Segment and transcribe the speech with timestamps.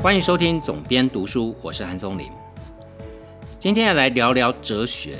[0.00, 2.30] 欢迎收听总编读书，我是韩松林。
[3.58, 5.18] 今天要来聊聊哲学。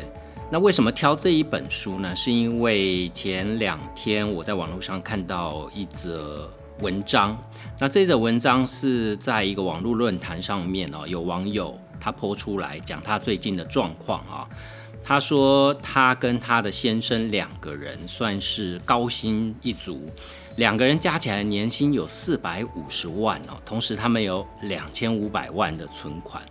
[0.52, 2.14] 那为什么挑这一本书呢？
[2.14, 7.36] 是因为前两天我在网络上看到一则文章。
[7.80, 14.48] 那这则文章是在一个网络论坛上面哦，有网友他泼出来讲他最近的状况啊。
[15.02, 20.08] 他说他跟他的先生两个人算是高薪一族。
[20.58, 26.42] 两个人加起来年薪有四百五十万哦，同时他们有两千五百万的存款。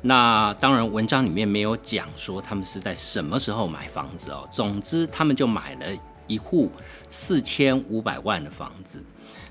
[0.00, 4.48] 那当然，文章里面没有讲说他们是在什么时候买房子哦。
[4.52, 5.86] 总之，他们就买了
[6.28, 6.70] 一户
[7.08, 9.02] 四千五百万的房子。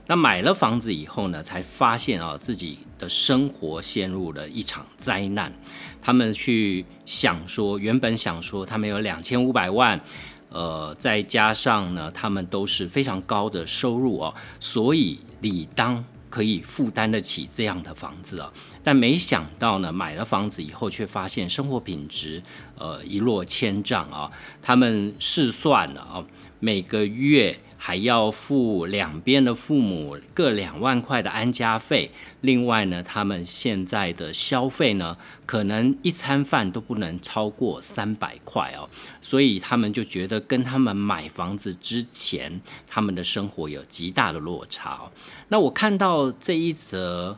[0.05, 5.51] 那买了房子以后呢，才发现啊自己的生活陷入了一场灾难。
[6.01, 9.99] 他们去想说，原本想说他们有两千五百万。
[10.49, 18.51] 呃，再加上呢，他们都是非常高的收入哦，所以理当可以负担得起这样的房子啊。
[18.83, 22.41] 但没想到呢，买了房子以后，却发现生活品质
[22.77, 24.31] 呃一落千丈啊。
[24.61, 26.25] 他们试算了啊，
[26.59, 27.59] 每个月。
[27.79, 32.11] 还要付两边的父母各两万块的安家费，
[32.47, 38.87] 另外呢，他们现在的消费呢，可能一餐饭都不能超过三百块哦，
[39.19, 45.11] 所以他们就觉得跟他们买房子之前，他们的生活有极大的落差。
[45.49, 47.37] 那我看到这一则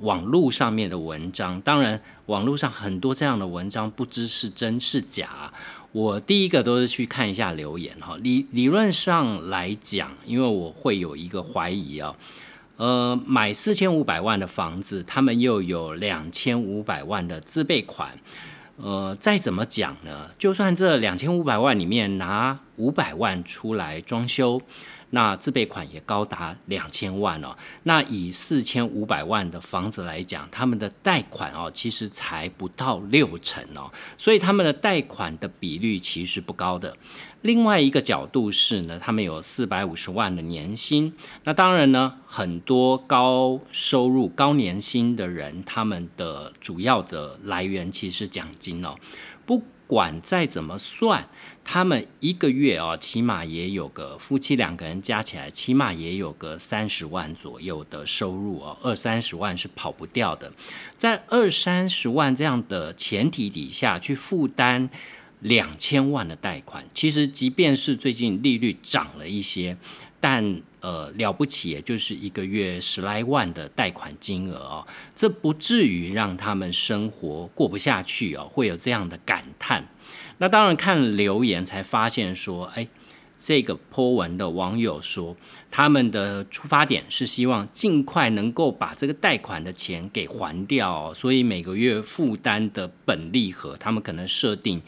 [0.00, 5.52] 网络上面的文章，当然网络上很多这样的文章，不知是真是假。
[5.92, 12.14] 我第一个都是去看一下留言哈，理理论上来讲，因为我会有一个怀疑啊，
[12.78, 18.16] 呃，买四千五百万的房子，他们又有两千五百万的自备款，
[18.76, 24.62] 呃，再怎么讲呢，就算这两千五百万里面拿五百万出来装修。
[25.10, 27.56] 那自备款也高达两千万哦。
[27.84, 36.96] 那以四千五百万的房子来讲，他们的贷款哦，其实才不到六成哦，所以他们的贷款的比率其实不高的。
[37.42, 41.14] 另外一个角度是呢，他们有四百五十万的年薪。
[41.44, 48.96] 那当然呢，很多高收入、高年薪的人，他们的主要的来源其实是奖金哦。
[49.46, 51.28] 不管再怎么算。
[51.70, 60.50] 他们一个月哦，起码也有个夫妻两个人加起来，起码也有个三十万左右的收入哦，二三十万是跑不掉的。
[60.96, 64.88] 在二三十万这样的前提底下去负担
[65.40, 69.76] 两千万的贷款，其实即便是最近利率涨了一些，
[70.18, 79.86] 但呃了不起，也就是一个月十来万的贷款金额哦，这不至于让他们生活过不下去哦，会有这样的感叹。
[80.38, 82.88] 那当然看留言才发现说，哎，
[83.38, 85.36] 这个颇文的网友说，
[85.70, 94.80] 他们的出发点是希望尽快能够把这个贷款的钱给还掉，所以每个月负担的本利和他们可能设定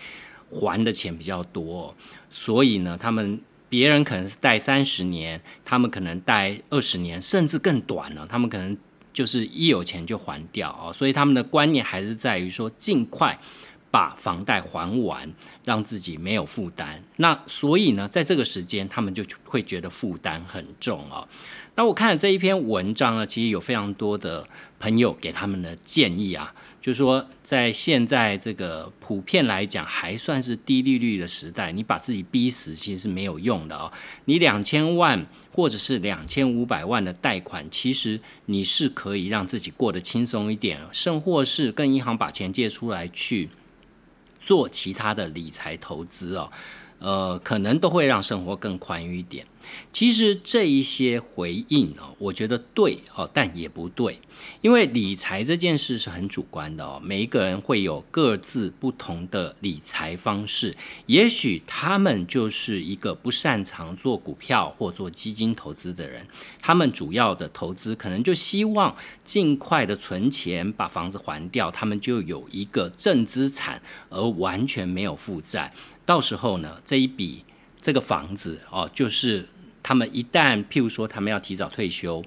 [0.49, 1.95] 还的钱比较多，
[2.29, 8.77] 所以呢，他们别人可能是贷三十年，他们可能贷二十年，甚至更短了，他们可能
[9.13, 13.39] 就是一有钱就还掉啊，所以他们的观念还是在于说尽快。
[13.91, 15.33] 把房贷还完，
[15.65, 17.03] 让自己没有负担。
[17.17, 21.27] 那所以呢，在这个时间，他们就会觉得负担很重啊。
[21.77, 24.47] 那我看了这一篇文章呢，其实有非常多的
[24.79, 33.91] 朋友给他们的建议啊，就是说，在现在这个普遍来讲还算是低利率的时代，你把自己逼死其实是没有用的哦。
[34.27, 43.49] 你两千万或者是两千五百万的贷款，其实你是可以让自己过得轻松一点，甚或是跟银行把钱借出来去。
[44.41, 46.51] 做其他的理财投资哦，
[47.01, 49.47] 呃，可能都会让生活更宽裕一点。
[49.93, 54.19] 其实这一些回应哦，我觉得对哦，但也不对，
[54.63, 60.77] 因为理财这件事是很主观的哦，每一个人会有各自不同的理财方式。
[61.07, 66.27] 也许他们就是一个不擅长做股票或做基金投资的人，
[66.61, 75.73] 他们主要的投资可能就希望尽快的存钱，把房子还掉，他们就有一个正资产，而完全没有负债。
[76.11, 77.45] 到时候呢，这一笔。
[77.83, 79.49] 这个房子哦，就是
[79.83, 82.23] 他们一旦譬如说他们要提早退休，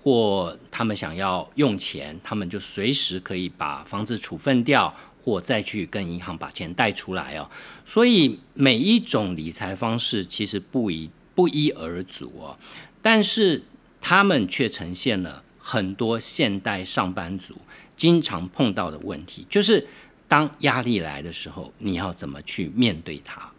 [0.00, 4.94] 或他们想要用钱，他们就随时可以把房子处分掉，
[5.24, 7.50] 或再去跟银行把钱贷出来哦。
[7.84, 12.56] 所以每一种理财方式其实不一不一而足哦，
[13.02, 13.64] 但是
[14.00, 17.56] 他们却呈现了很多现代上班族
[17.96, 19.84] 经常碰到的问题，就是
[20.32, 23.52] 当压力来的时候，你要怎么去面对它？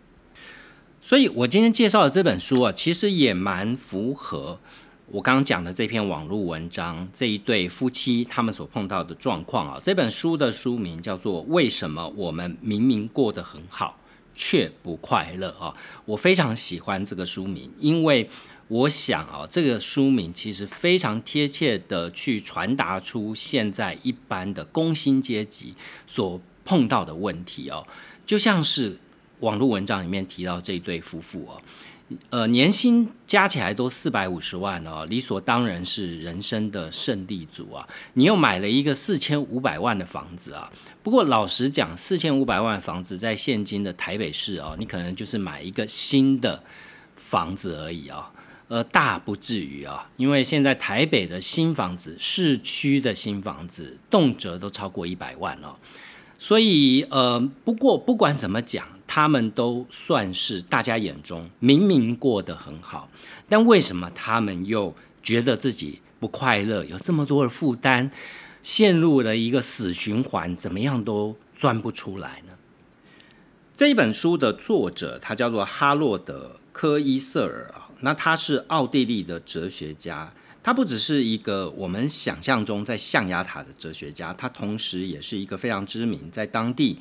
[0.99, 4.57] 所以，我今天介绍的这本书啊，其实也蛮符合
[5.11, 13.99] 我刚刚讲的这篇网络文章，这一对夫妻他们所碰到的状况啊，这本书的书名叫做《为什么我们明明过得很好
[14.33, 15.75] 却不快乐》啊，
[16.05, 18.27] 我非常喜欢这个书名，因为
[18.69, 25.75] 我想啊，这个书名其实非常贴切的去传达出现在一般的工薪阶级
[26.07, 27.85] 所碰到的问题哦，
[28.25, 28.97] 就像是
[29.39, 31.61] 网络文章里面提到这一对夫妇哦。
[32.29, 37.87] 呃，年薪加起来都四百五十万哦，理所当然是人生的胜利组啊！
[38.13, 40.71] 你又买了一个四千五百万的房子啊。
[41.01, 46.61] 不过老实讲，四千五百万房子在现今的台北市哦，你可能就是买一个新的
[47.15, 48.31] 房子而已啊，
[48.67, 55.73] 呃，大不至于啊，因为现在台北的新房子，市区的新房子，动辄都超过一百万哦。
[56.45, 58.85] 所以，呃，不过不管怎么讲。
[59.05, 63.07] 他们都算是大家眼中明明过得很好，
[63.47, 66.83] 但为什么他们又觉得自己不快乐？
[66.85, 68.09] 有这么多的负担，
[68.63, 72.53] 陷入了一个死循环，怎么样都钻不出来呢？
[73.77, 86.97] 这一本书的作者他叫做哈洛德·科伊瑟尔啊，那他是奥地利的哲学家，他不只是一个我们想象中在象牙塔的哲学家，他同时也是一个非常知名在当地。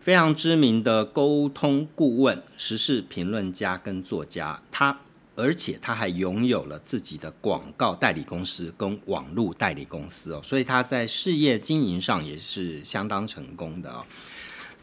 [0.00, 5.00] 非常知名的沟通顾问、时事评论家跟作家，他
[5.34, 14.04] 而且他还拥有了自己的广告代理公司跟网络代理公司哦，所以他在事业经营上也是相当成功的哦。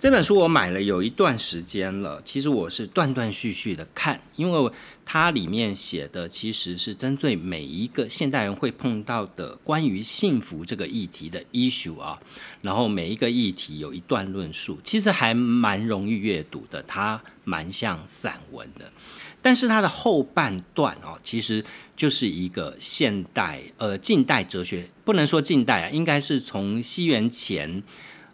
[0.01, 4.71] 这本书我买了有一段时间了，其实我是断断续续的看，因为
[5.05, 12.19] 它里面写的其实是针对每一个现代人会碰到的关于幸福这个议题的 issue 啊，
[12.63, 18.91] 然后每一个议题有一段论述，其实还蛮容易阅读的，它蛮像散文的，
[19.39, 21.63] 但是它的后半段哦，其实
[21.95, 27.83] 就是一个现代呃近代哲学，不能说近代啊，应该是从西元前。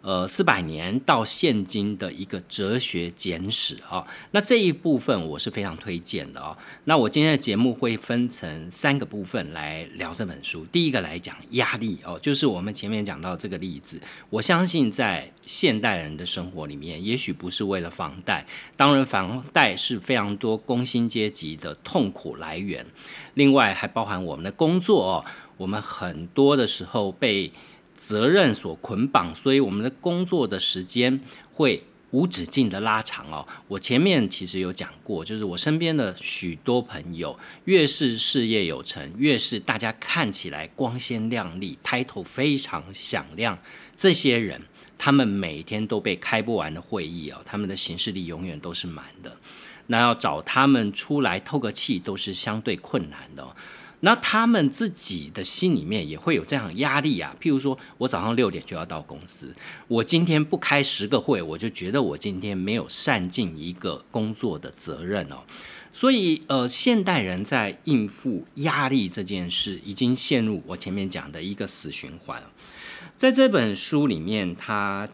[0.00, 6.56] 呃，四百年到现今的一个哲学简史啊，那这一部分我是非常推荐的哦。
[6.84, 10.64] 那我今天的节目会分成三个部分来聊这本书。
[10.66, 14.00] 第一个来讲压力哦，就是我们前面讲到这个例子，
[14.30, 18.46] 我相信在现代人的生活里面，也许不是为了房贷，
[18.76, 22.86] 当然房贷是非常多工薪阶级的痛苦来源。
[23.34, 25.24] 另外还包含我们的工作哦，
[25.56, 27.52] 我们很多的时候被。
[27.98, 31.20] 责任所捆绑，所以我们的工作的时间
[31.52, 33.46] 会无止境的拉长哦。
[33.66, 43.58] 我前面其实有讲过，就是我身边的许多朋友，越是事业有成，越是大家看起来光鲜亮丽、抬头非常响亮，
[43.96, 44.62] 这些人，
[44.96, 49.36] 他们每天都被开不完的会议哦，他们的行事历永远都是满的，
[49.88, 53.44] 那要找他们出来透个气，都是相对困难的。
[54.00, 59.52] 那他们自己的心里面也会有这样压力啊，譬如说我早上六点就要到公司，
[59.88, 65.38] 我今天不开十个会，我就觉得我今天没有善尽一个工作的责任哦。
[65.90, 72.42] 所以呃，现代人在应付压力这件事，已经陷入我前面讲的一个死循环。
[73.16, 75.08] 在这本书里面，他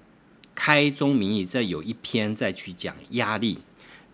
[0.54, 3.60] 开宗明义在有一篇再去讲压力。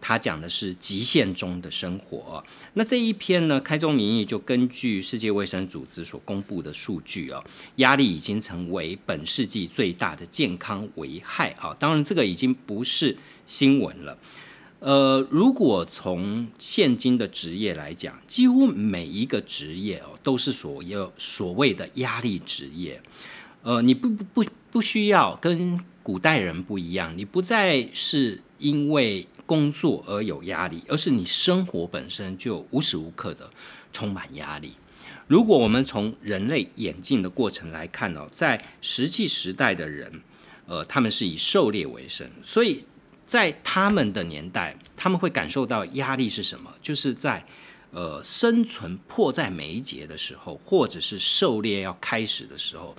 [0.01, 2.43] 他讲的是极限中的生活。
[2.75, 7.45] 那这一篇呢，开宗明义就根据世界卫生组织所公布的数据哦，
[7.77, 11.77] 压力已经成为本世纪最大的健康危害啊。
[11.79, 14.17] 当然，这个已经不是新闻了。
[14.79, 23.03] 呃，如果从现今的职业来讲，几乎每一个职业哦，都是所有所谓的压力职业。
[23.63, 29.27] 呃，你不不不不需要跟古代人不一样，你不再是因为。
[29.51, 33.51] 工作而有压力，而是你生活本身就无时无刻的
[33.93, 34.75] 充满压力。
[35.27, 40.21] 如果我们从人类演进的过程来看呢，在石器时代的人，
[40.67, 42.85] 呃，他们是以狩猎为生，所以
[43.27, 46.73] 在他们的年代，他们会感受到压力是什么？
[46.81, 47.45] 就是在
[47.91, 52.97] 呃生存迫在眉睫的时候，或者是狩猎要开始的时候，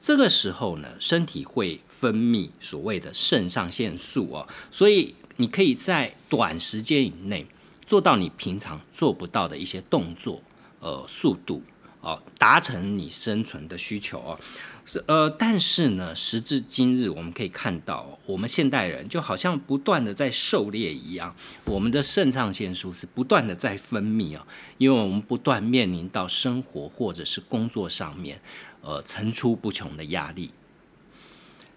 [0.00, 5.14] 这个时候呢，身体会分泌所谓的肾上腺素哦，所以。
[5.36, 7.46] 你可以在短时间以内
[7.86, 10.40] 做到你平常做不到的一些动作，
[10.80, 11.62] 呃，速度
[12.00, 14.38] 哦，达成你生存的需求哦，
[14.84, 24.46] 是呃，但是呢，时至今日，我们可以看到，我们现代人就好像不断的在狩猎一样，我们的肾上腺素是不断的在分泌啊，
[24.78, 28.40] 因为我们不断面临到生活或者是工作上面，
[28.82, 30.52] 呃，层出不穷的压力，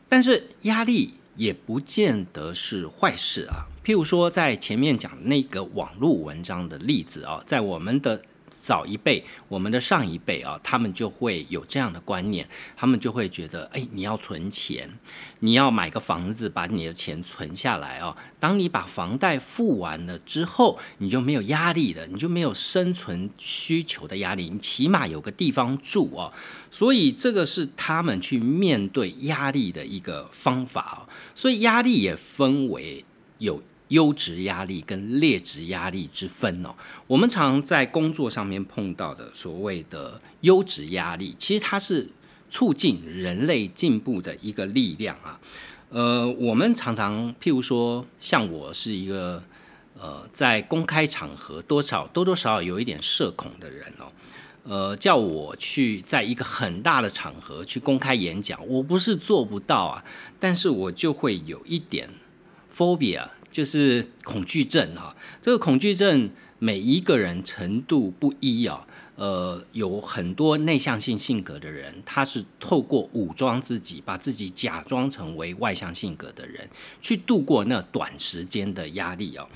[0.08, 1.16] 但是压力。
[1.38, 3.65] 也不见得是坏事啊。
[3.86, 14.89] 譬如说，在前面讲那个网络文章的例子啊，在我们的早一辈，我们的上一辈啊，他们就会有这样的观念，他们就会觉得，哎，你要存钱，
[15.39, 18.16] 你要买个房子，把你的钱存下来哦。
[18.39, 26.34] 当你把房贷付完了之后，你就没有压力了，你就没有生存需求的压力，你起码有个地方住哦。
[26.70, 31.10] 所以这个是他们去面对压力的一个方法哦。
[31.34, 33.04] 所以压力也分为
[33.38, 33.62] 有。
[33.89, 36.75] 优质压力跟劣质压力之分哦，
[37.08, 42.10] 我们常在工作上面碰到的所谓的优质压力，其实它是
[42.50, 45.39] 促进人类进步的一个力量啊。
[45.89, 49.41] 呃，我们常常譬如说，像我是一个
[49.98, 54.12] 呃，在公开场合多少多多少少有一点社恐的人哦，
[54.63, 60.03] 呃，叫我去在一个很大的场合去公开演讲，我不是做不到啊，
[60.41, 62.10] 但是我就会有一点
[62.75, 63.29] phobia。
[63.51, 68.86] 就是恐惧症哈，这个恐惧症每一个人程度不一啊，
[69.16, 76.70] 呃，有很多内向性性格的人，他是透过武装自己，把自己假装成为外向性格的人，
[77.01, 79.48] 去度过那短时间的压力哦。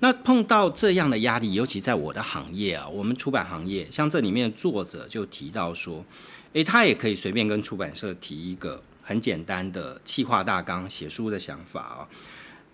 [0.00, 6.04] 那碰到这样的压力，尤其在我的行业啊，我们出版行业，像这里面作者就提到说，
[6.52, 12.08] 诶，他也可以随便跟出版社提一个很简单的企划大纲、写书的想法啊。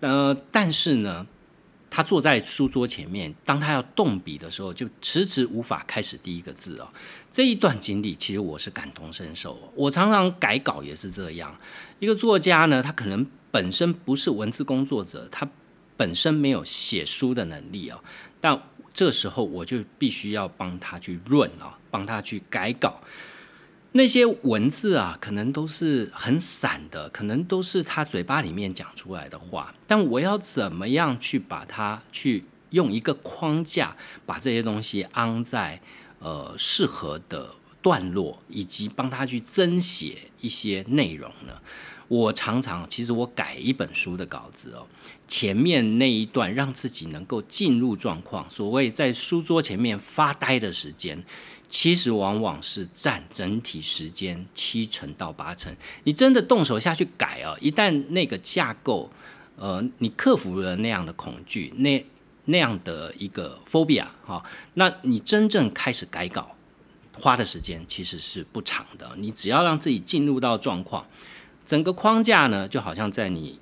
[0.01, 1.25] 呃，但是呢，
[1.89, 6.89] 他坐在书桌前面，当他要动笔的时候，就迟迟无法开始第一个字哦。
[7.31, 9.71] 这一段经历，其实我是感同身受。
[9.75, 11.55] 我常常改稿也是这样。
[11.99, 15.49] 一个作家呢，他可能本身不是文字工作者，他
[15.95, 18.03] 本身没有写书的能力哦。
[18.41, 18.61] 但
[18.93, 22.99] 这时候我就必须要帮他去润啊，帮他去改稿。
[23.93, 29.75] 那些文字啊，可能都是很散的，可能都是他嘴巴里面讲出来的话。
[29.85, 33.95] 但我要怎么样去把它去用一个框架，
[34.25, 35.81] 把这些东西安在
[36.19, 41.53] 呃适合的段落，以及帮他去增写一些内容呢？
[42.07, 44.87] 我常常其实我改一本书的稿子哦，
[45.27, 51.21] 前面那一段让自己能够进入状况，所谓在书桌前面发呆的时间。
[51.71, 55.73] 其实往往是占整体时间七成到八成。
[56.03, 59.09] 你真的动手下去改啊，一旦那个架构，
[59.55, 62.05] 呃，你克服了那样的恐惧，那
[62.45, 66.57] 那样的一个 phobia 哈，那你真正开始改稿，
[67.13, 69.09] 花的时间其实是不长的。
[69.15, 71.07] 你只要让自己进入到状况，
[71.65, 73.61] 整个框架呢，就好像在你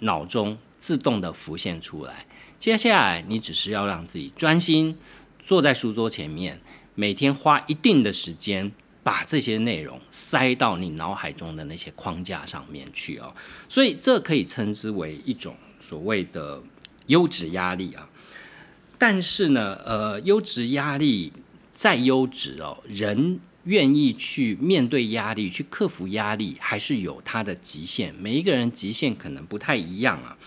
[0.00, 2.26] 脑中自动的浮现出来。
[2.58, 4.98] 接下来你只是要让自己专心
[5.42, 6.60] 坐在书桌前面。
[6.96, 8.72] 每天花一定的时间，
[9.04, 13.32] 把这些内容塞到你脑海中的那些框架上面去哦，
[13.68, 16.60] 所以这可以称之为一种所谓的
[17.06, 18.08] 优质压力啊。
[18.98, 21.32] 但是呢，呃，优质压力
[21.70, 28.14] 再优质哦，人愿意去面对压力、去克服压力，还是有它的极限。
[28.14, 30.38] 每一个人极限可能不太一样啊。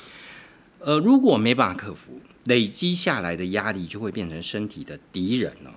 [0.79, 5.72] 呃，如果没办法克服，累积下来的压力就会变成身体的敌人哦。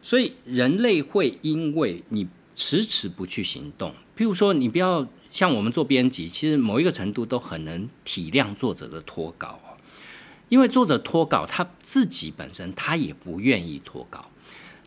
[0.00, 9.76] 所以人类会因为你迟迟不去行动，譬如说你不要像我们做编辑，其实某一个程度都很能体谅作者的脱稿哦，
[10.48, 14.30] 因为作者脱稿他自己本身他也不愿意脱稿，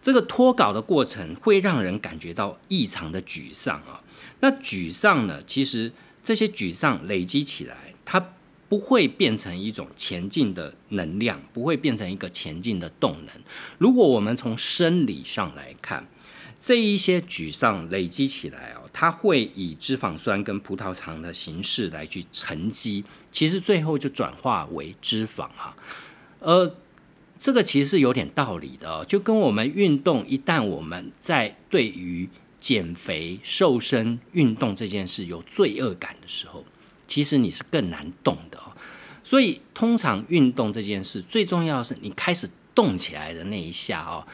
[0.01, 4.03] 这个脱稿的过程会让人感觉到异常的沮丧啊。
[4.39, 5.91] 那沮丧呢，其实
[6.23, 8.33] 这些沮丧累积起来，它。
[8.71, 13.35] 不会变成一种前进的能量，不会变成一个前进的动能。
[13.77, 16.07] 如果我们从生理上来看，
[16.57, 25.75] 这一些沮丧累积起来哦，它会以脂肪酸跟葡萄糖的形式来去沉积，其实最后就转化为脂肪啊。
[26.39, 26.73] 呃，
[27.37, 36.63] 这个其实是有点道理的哦，就跟我们运动，一旦我们在对于减肥、瘦身、运动这件事有罪恶感的时候。
[37.11, 38.71] 其实你是更难动的哦，
[39.21, 44.25] 所以通常运动这件事最重要的是你开始动起来的那一下哦，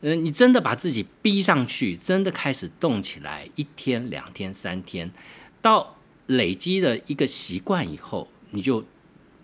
[0.00, 5.12] 呃，你真的把自己逼上去，真的开始动起来，一天、两天、三天，
[5.60, 8.82] 到累积的一个习惯以后，你就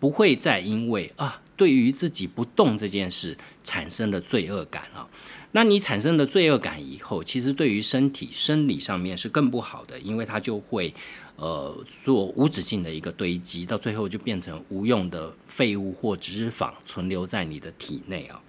[0.01, 5.11] 不会再因为啊，对于自己不动这件事产生了罪恶感了。
[5.53, 10.95] 那你产生了罪恶感以后，其实对于身体生理上面是更不好的，因为它就会
[11.39, 18.43] 呃做无止境的一个堆积，到最后就变成无用的废物或脂肪存留在你的体内啊。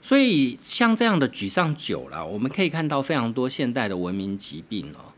[0.00, 5.12] 所以像这样的沮丧久了，我们可以看到非常多现代的文明疾病哦。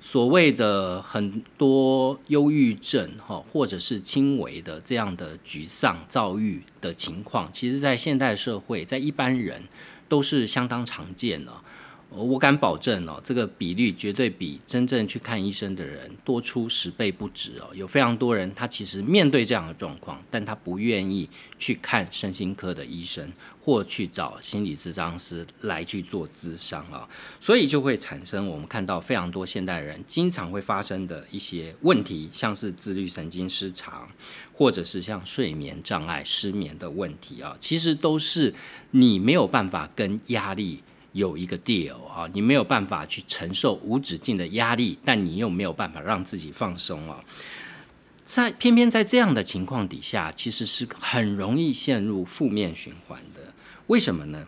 [0.00, 9.64] 所谓的很多忧郁症哈，或者是轻微的这样的沮丧、躁郁的情况，其实在现代社会，在一般人
[10.08, 11.52] 都是相当常见的。
[12.12, 17.70] 我敢保证哦，这个比率绝对比真正去看医生的人多出十倍不止哦。
[17.72, 34.08] 有非常多人，他其实面对这样的状况，但他不愿意去看身心科的医生，或去找心理咨商师来去做咨商啊，所以就会产生我们看到非常多现代人经常会发生的一些问题，像是自律神经失常，
[34.52, 38.52] 或者是像睡眠障碍、失眠的问题啊，其实都是
[38.90, 40.82] 你没有办法跟压力。
[41.12, 47.24] 有一个 deal 啊，你没有办法去承受无止境的压力，但你又没有办法让自己放松啊。
[48.24, 53.52] 在偏偏在这样的情况底下，其实是很容易陷入负面循环的。
[53.88, 54.46] 为什么呢？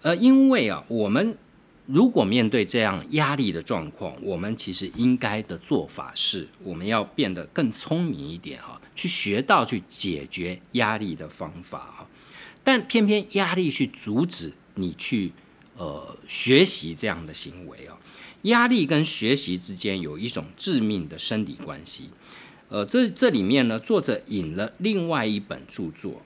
[0.00, 1.38] 呃，因为啊，我们
[1.86, 12.08] 如果面对这样压力的状况，我们其实应该的做法是，我们要变得更聪明一点啊，去学到去解决压力的方法啊。
[12.64, 15.32] 但偏偏压力去阻止你去。
[15.76, 17.96] 呃，学习这样的行为哦，
[18.42, 22.10] 压力跟学习之间有一种致命的生理关系。
[22.68, 26.22] 呃，这这里面呢，作者引了另外一本著作，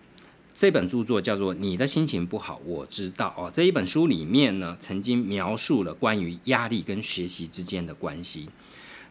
[0.55, 3.51] 这本著作叫做《你的心情不好，我知道》哦。
[3.53, 8.49] 这一本书里面呢，曾经描述了关于压力跟学习之间的关系。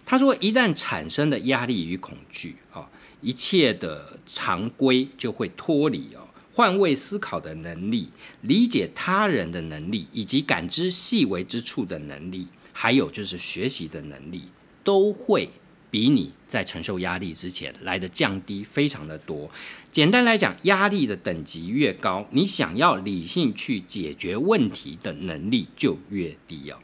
[0.06, 2.90] 他说，一旦产生的压力与恐惧啊，
[3.22, 6.28] 一切的常规就会脱离哦。
[6.56, 8.10] 换位思考的能力、
[8.40, 14.44] 理解他人的能力，以及感知细微之处的能力，还有就是学习的能力，
[14.82, 15.50] 都会
[15.92, 19.52] 比你在承受压力之前来的降低非常的多。
[19.92, 26.80] 简单来讲，压力的等级越高，你想要理性去解决问题的能力就越低啊。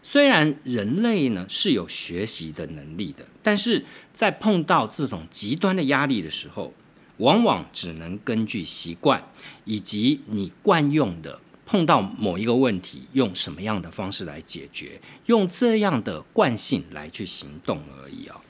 [0.00, 3.84] 虽然人类呢是有学习的能力的，但是
[4.14, 6.72] 在碰到这种极端的压力的时候，
[7.18, 9.22] 往往只能根据习惯
[9.64, 18.40] 以及你惯用的碰到某一个问题，用什么样的方式来解决，用这样的惯性来去行动而已啊。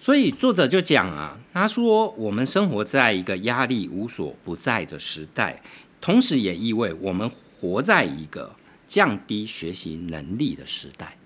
[0.00, 5.62] 所以作者就讲啊，他说我们生活在一个压力无所不在的时代，
[6.00, 8.56] 同时也意味我们活在一个
[8.88, 11.16] 降低学习能力的时代。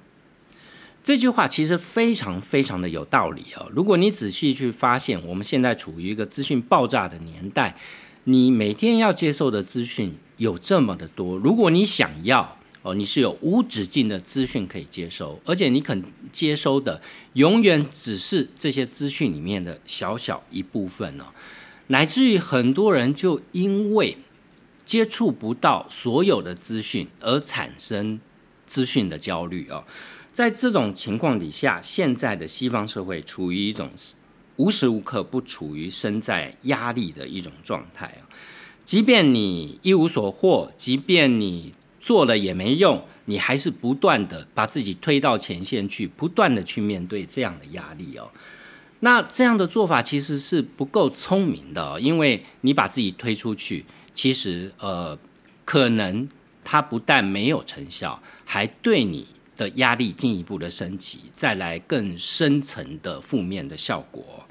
[1.06, 3.70] 这句话其实非常非常的有道理哦。
[3.72, 7.76] 如果你仔细去发现，我们现在处于一个资讯爆炸的年代，
[8.24, 11.38] 你每天要接受的资讯有这么的多。
[11.38, 17.00] 如果你想要哦，你是有无止境的资讯可以接收，而且你肯接收的
[17.34, 21.26] 永远只是这些资讯里面的小小一部分哦，
[21.86, 24.18] 乃至于很多人就因为
[24.84, 28.18] 接触不到所有的资讯而产生
[28.66, 29.84] 资讯的焦虑啊。
[30.36, 33.88] 在这种情况底下，现在的西方社会处于一种
[34.56, 38.28] 无时无刻不处于身在压力的一种状态啊。
[38.84, 48.28] 即便你一无所获，即便你做了也没用，你还是不断的把自己推到前线去，不断的去面对这样的压力哦。
[49.00, 55.18] 那这样的做法其实是不够聪明的，因为你把自己推出去，其实呃，
[55.64, 56.28] 可能
[56.62, 59.26] 它不但没有成效，还对你。
[59.56, 64.44] 的压力进一步的升级，再来更深层的负面的效果。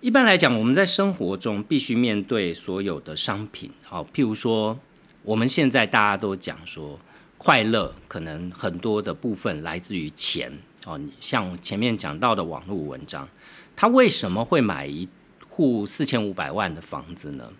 [0.00, 4.78] 一般来讲，我们在生活中必须面对所有的商品，好，譬如说，
[5.22, 6.98] 我们现在大家都讲说，
[7.38, 10.52] 快乐可能很多的部分来自于钱
[10.86, 10.98] 哦。
[10.98, 13.28] 你像前面讲到的网络文章，
[13.76, 15.08] 他为什么会买一
[15.48, 17.52] 户四千五百万的房子呢？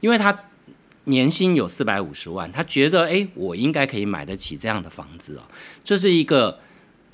[0.00, 0.38] 因为他。
[1.06, 5.42] 年薪有四百五十万，他觉得哎，我应该可以买得起这样的房子哦。
[5.82, 6.58] 这是一个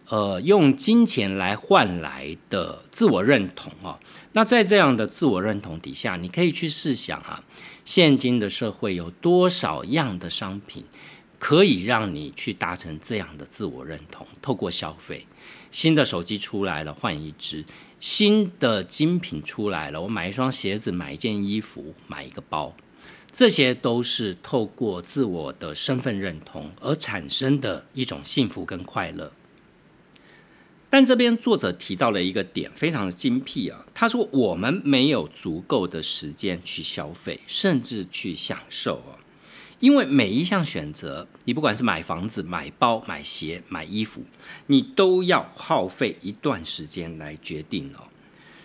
[0.09, 3.99] 呃用金钱来换来的自我认同哦。
[4.33, 7.45] 那在这样的自我认同底下，你可以去试想啊，
[7.85, 10.85] 现今的社会有多少样的商品
[11.39, 14.27] 可以让你去达成这样的自我认同？
[14.41, 15.27] 透过消费，
[15.71, 17.65] 新的手机出来了，换一只；
[18.01, 22.75] 新的精品出来了，我买一双鞋子，买一件衣服，买一个包。
[23.33, 29.33] 这些都是透过自我的身份认同而产生的一种幸福跟快乐。
[30.91, 33.87] 但这边作者提到了一个点，非常的精辟啊。
[33.95, 39.17] 他说：“我们没有足够的时间去消费，甚至去享受啊，
[39.81, 44.23] 因为每一项选择，你不管是买房子、买包、买鞋、买衣服，
[44.67, 48.05] 你都要耗费一段时间来决定哦。”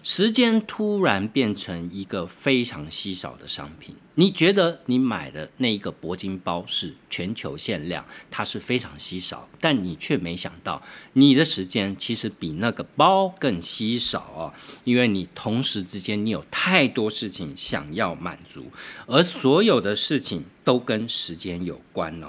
[0.09, 3.93] 时间突然变成一个非常稀少的商品。
[4.15, 14.53] 你觉得你买的那一个铂金包是全球限量，它是非常稀少，但你却没想到，你的时间其实比那个包更稀少哦，
[14.85, 18.63] 因为你同时之间你有太多事情想要满足，
[19.07, 22.27] 而所有的事情都跟时间有关哦。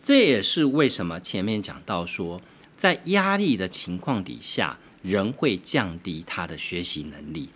[0.00, 2.40] 这也是为什么前面讲到说，
[2.78, 4.78] 在压力的情况底下。
[5.06, 7.48] 人会降低他的学习能力，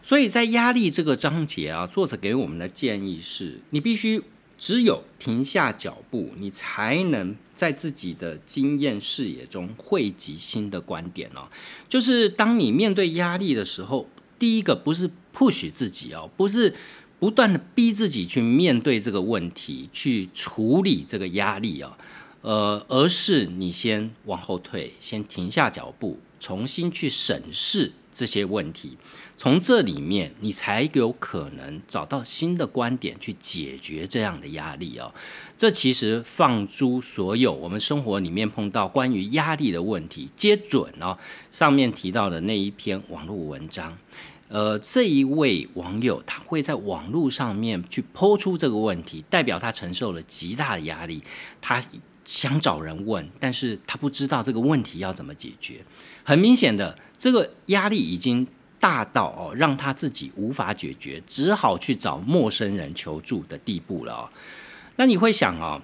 [0.00, 4.22] 所以在压力这个章节啊，作者给我们的建议是：你必须
[4.56, 11.48] 只有停下脚步，你才能在自己的经验视野中汇集新的观点哦。
[11.88, 14.08] 就是当你面对压力的时候，
[14.38, 16.72] 第一个不是 push 自己哦，不是
[17.18, 21.98] 不断的逼自己去面对这个问题，去处理这个压力哦。
[22.48, 28.96] 呃，而是你先往后退，先停下脚步，重新去审视这些问题，
[29.36, 35.12] 从这里面你才有可能找到新的观点去解决这样的压力哦。
[35.58, 41.18] 这其实放诸所有我们生活里面碰到关于压力的问题，皆准哦。
[41.50, 43.98] 上面提到的那一篇网络文章，
[44.48, 51.22] 呃，这一位网友他会在网络上面去抛出这个问题，代表他承受了极大的压力，
[51.60, 51.84] 他。
[52.28, 55.82] 想找人问，但是他不知道这个问题要怎么解决。
[56.22, 58.46] 很明显的，这个压力已经
[58.78, 64.28] 大到哦，让他自己无法解决，只好去找陌生人求助的地步了哦。
[64.96, 65.80] 那你会想哦，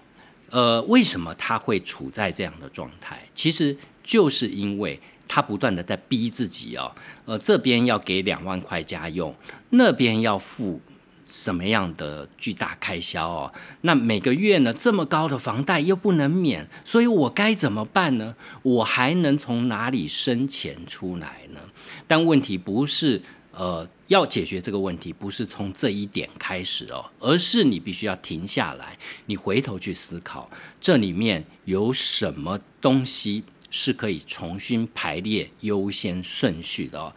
[0.50, 3.22] 呃，为什么他会处在这样的状态？
[3.34, 9.34] 其实就是因为他不断的在逼自己哦，呃，这边要给两万块家用，
[9.70, 10.78] 那边要付。
[11.24, 13.52] 什么样的巨大开销哦？
[13.80, 14.72] 那每个月呢？
[14.72, 18.34] 这么高的房贷又不能免，所以我该怎么办呢？
[18.62, 21.60] 我还能从哪里生钱出来呢？
[22.06, 33.44] 但问题不是，呃，要解决这个问题不是从这一点开始哦，而是你必须要停下来，你回头去思考，这里面有什么东西。
[33.76, 37.12] 是可以重新排列优先顺序的哦。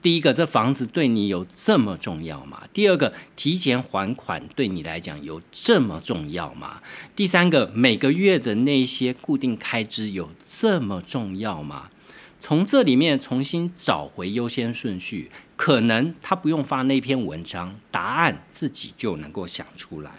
[0.00, 2.66] 第一个，这房子对你有这么重要吗？
[2.72, 6.80] 第二个，提前还款对你来讲有这么重要吗？
[7.14, 11.90] 第三个，每个月的那些固定开支有这么重要吗？
[12.40, 20.10] 从这里面重新找回优先顺序，可能他不用发那篇文章，答案自己就能够想出来。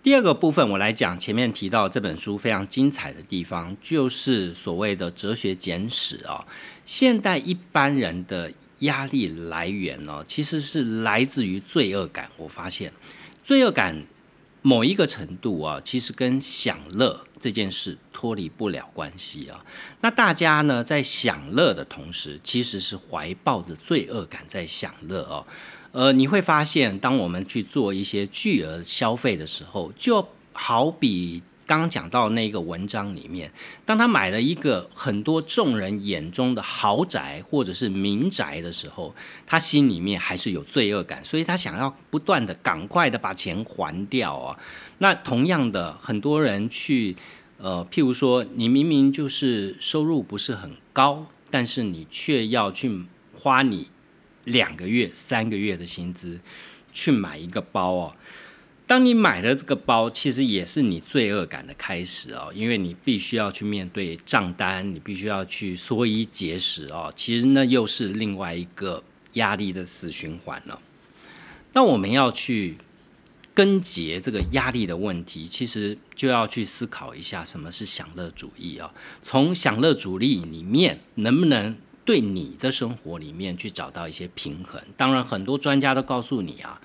[0.00, 6.46] 第二个部分，我来讲前面提到这本书非常精彩的地方，就是所谓的哲学简史啊。
[6.84, 12.30] 现代一般人的压力来源呢，其实是来自于罪恶感。
[12.36, 12.92] 我发现
[13.42, 14.04] 罪恶感
[14.62, 19.64] 某一个程度啊，其实跟享乐这件事脱离不了关系啊。
[20.00, 25.44] 那大家呢，在享乐的同时，其实是怀抱着罪恶感在享乐哦。
[25.98, 33.52] 呃，你会发现，当我们去做一些巨额消费的时候，就好比刚刚讲到那个文章里面，
[33.84, 39.12] 当他买了一个很多众人眼中的豪宅或者是民宅的时候，
[39.44, 44.56] 他心里面还是有罪恶感，所以他想要不断的赶快的把钱还掉啊。
[44.98, 47.16] 那同样的，很多人去，
[47.56, 53.88] 呃，譬如说，你明明就是收入不是很高，但是你却要去花你。
[54.48, 56.40] 两个月、三个月的薪资
[56.92, 58.16] 去买一个包哦，
[58.86, 69.02] 当你买了这个包，其实也是你罪恶感的开始哦，因为你必须要去面对账单，你必须要去缩衣节食哦，其实那又是另外一个
[69.34, 70.80] 压力的死循环了。
[71.74, 72.78] 那我们要去
[73.54, 78.94] 根结这个压力的问题，其实就要去思考一下什么是享乐主义啊？
[79.20, 81.76] 从享乐主义里面能不能？
[82.08, 86.80] 对你的生活里面去找到一些平衡，当然很多专家都告诉你啊，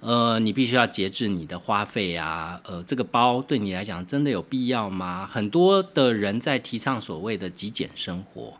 [0.00, 5.24] 呃，你必须要节制你的花费啊，呃，这个包对你来讲真的有必要吗？
[5.24, 8.54] 很多的人在提倡所谓的极简生活，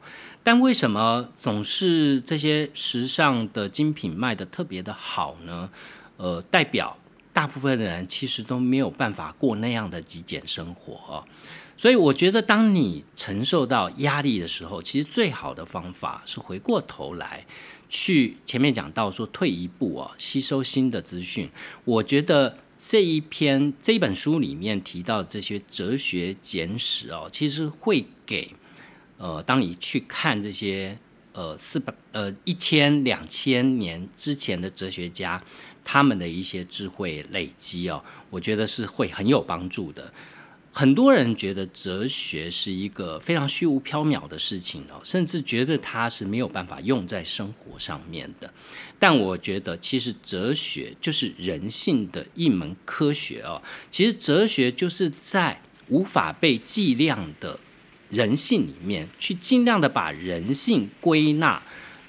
[0.45, 5.69] 但为什么总是这些时尚的精品卖的特别的好呢？
[6.19, 6.97] 呃，代表
[7.33, 11.27] 大部分的人其实都没有办法过那样的极简生活。
[11.77, 17.45] 所以我觉得，当你承受到压力的时候，其实最好的方法是回过头来，
[17.89, 21.51] 去前面讲到说退一步哦，吸收新的资讯。
[21.85, 28.51] 我觉得这一篇这一本书里面提到这些哲学简史哦，其实会给
[29.19, 30.99] 呃，当你去看这些
[31.35, 35.43] 呃四百呃一千两千年之前的哲学家
[35.85, 40.11] 他们的一些智慧累积哦，我觉得是会很有帮助的。
[40.79, 48.53] 很多人觉得哲学是一个非常虚无缥缈的事情哦，甚至觉得它是没有办法用在生活上面的。
[48.99, 53.63] 但我觉得，其实哲学就是人性的一门科学哦。
[53.91, 57.59] 其实哲学就是在无法被计量的
[58.11, 61.63] 人性里面，去尽量的把人性归纳，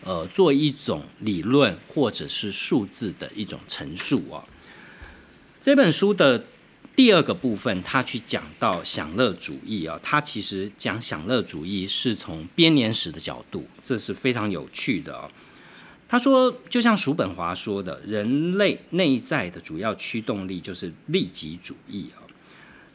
[0.04, 4.44] 呃，做一种理论或者是数字的一种陈述哦。
[5.62, 6.44] 这本书的。
[6.98, 15.30] 第二个部分，他去讲到享乐主义啊，他其实讲享乐主义是从编年史的角度，这是非常有趣的啊。
[16.08, 22.26] 他说，就像叔本华说的，人类内在的主要驱动力就是利己主义啊。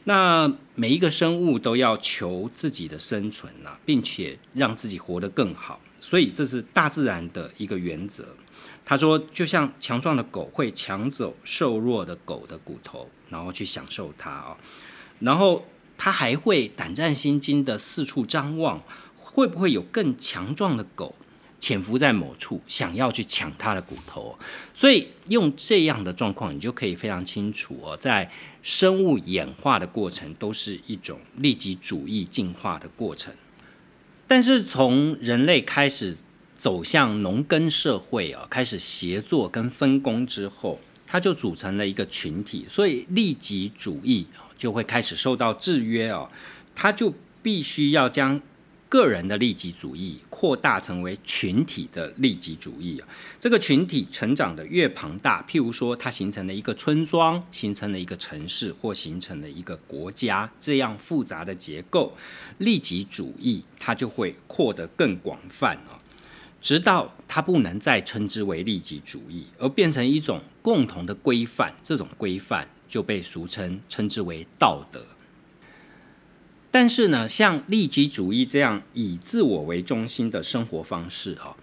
[0.03, 8.35] 那每一个生物都要求自己的生存啊，并且让自己活得更好，所以这是大自然的一个原则。
[8.85, 13.09] 他说，就像强壮的狗会抢走瘦弱的狗的骨头。
[13.29, 14.55] 然后去享受它啊，
[15.17, 15.65] 然后
[15.97, 18.79] 它还会胆战心惊的四处张望，
[19.17, 21.15] 会不会有更强壮的狗
[21.59, 24.37] 潜伏在某处，想要去抢它的骨头？
[24.71, 28.29] 所以用这样的状况，你就可以非常清楚哦，在
[28.61, 33.33] 生物演化的过程都是一种利己主义进化的过程。
[34.27, 36.15] 但是从人类开始
[36.63, 40.79] 走向农耕社会啊，开始协作跟分工之后。
[41.05, 44.25] 它就组成了一个群体，所以利己主义
[44.57, 46.29] 就会开始受到制约哦。
[46.73, 48.41] 它就必须要将
[48.87, 53.07] 个人的利己主义扩大成为群体的利己主义啊。
[53.37, 62.15] 这个群体成长的越庞大，譬如说它形成了一个村庄，形成了一个城市，或形成了一个国家，这样复杂的结构，
[62.59, 65.99] 利己主义它就会扩得更广泛啊。
[66.63, 75.05] 直到它不能再称之为利己主义，而变成一种共同的规范，这种规范就被俗称称之为道德。
[76.71, 81.57] 但是呢，像利己主义这样以自我为中心的生活方式啊，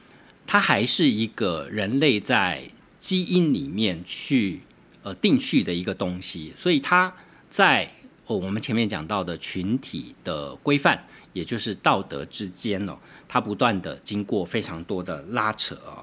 [0.47, 4.61] 它还是一个人类在基因里面去
[5.03, 7.15] 呃定序的一个东西，所以它
[7.49, 7.91] 在
[8.27, 12.97] 哦我们前面讲到的群体的规范，也就是道德之间哦。
[13.29, 16.03] 它不断的经过非常多的拉扯哦，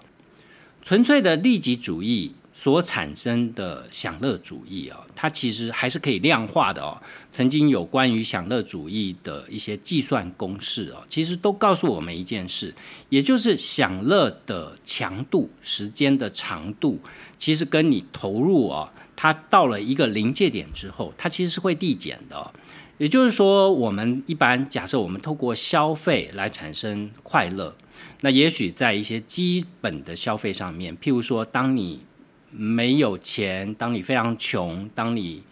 [0.81, 6.97] 纯粹的利己主义所产生的享乐主义啊，它其实还是可以量化的哦。
[7.29, 12.73] 曾经有关于享乐主义的一些计算公式哦，其实都告诉我们一件事，
[13.09, 16.97] 也就是享乐的强度、时间的长度，
[17.37, 22.53] 其实跟你投入啊，它到了一个临界点之后，它其实是会递减的。
[22.97, 27.75] 也就是说，我们一般假设我们透过消费来产生快乐，
[28.21, 32.01] 那也许在一些基本的消费上面，譬如说，当你
[32.51, 35.43] 没有钱，当你非常穷，当你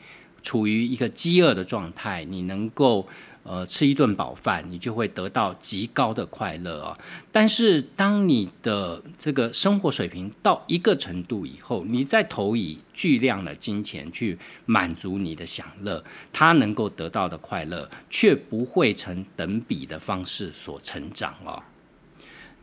[0.41, 3.07] 处于一个饥饿的状态，你能够。
[3.47, 6.97] 呃，吃一顿饱饭，你就会得到极高的快乐啊！
[7.31, 16.03] 但是，当你的这个生活水平到一个程度以后，你再投以巨量的金钱去满足你的享乐，
[16.33, 21.61] 他能够得到的快乐却不会成等比的方式所成长哦。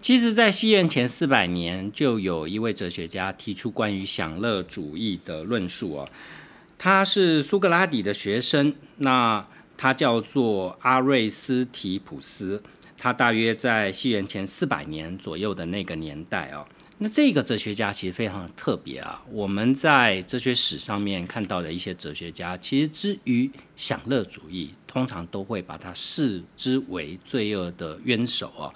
[0.00, 6.08] 其实，在西元前四百年，就有一位哲学家提出关于享乐主义的论述哦，
[6.76, 9.46] 他是苏格拉底的学生，那。
[9.82, 12.62] 他叫做阿瑞斯提普斯，
[12.96, 16.64] 他大约在西元前四百年左右的那个年代哦。
[16.98, 19.20] 那这个哲学家其实非常的特别啊。
[19.28, 28.72] 我们在哲学史上面看到的一些哲学家，其实之于享乐主义，通常都会把他视之为罪恶的冤首啊。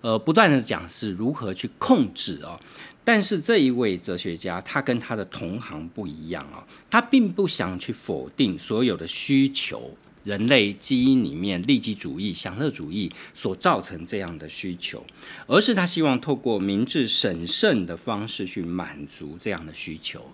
[0.00, 2.58] 呃，不断的讲是如何去控制啊。
[3.04, 9.96] 但是这一位哲学家，他跟他的同行不一样啊，他并不想去否定所有的需求。
[10.28, 15.02] 人类基因里面利己主义、享乐主义所造成这样的需求，
[15.46, 20.30] 而是他希望透过明智审慎的方式去满足这样的需求，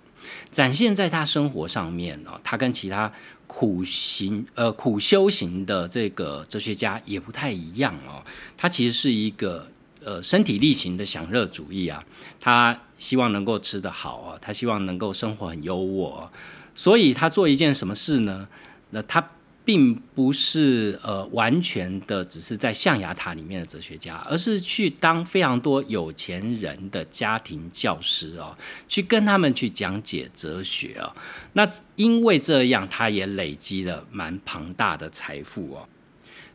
[0.51, 2.41] 展现在他生活上面哦。
[2.43, 3.13] 他跟其他
[3.47, 8.21] 苦行呃苦修行的这个哲学家也不太一样哦。
[8.57, 9.69] 他其实是一个
[10.03, 12.05] 呃身体力行的享乐主义啊。
[12.41, 16.29] 他希望能够吃得好啊，他希望能够生活很优渥，
[16.75, 18.49] 所以他做一件什么事呢？
[18.91, 19.31] 那他。
[19.65, 28.55] 并不是呃完全的只是在象牙塔里面的哲学家，而是去当非常多有钱人的家庭教师哦，
[28.87, 31.17] 去跟他们去讲解哲学哦。
[31.55, 35.89] 那因为这样，他也累积了蛮庞大的财富哦。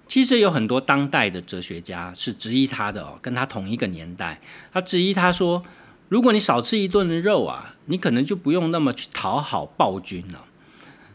[0.07, 4.39] 其实有很多当代的哲学家是质疑他的哦，跟他同一个年代，
[4.71, 5.63] 他质疑他说，
[6.09, 10.45] 如果你少吃一顿肉啊，你可能就不用那么去讨好暴君了。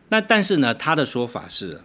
[0.08, 1.80] 那但是呢，他的说法是，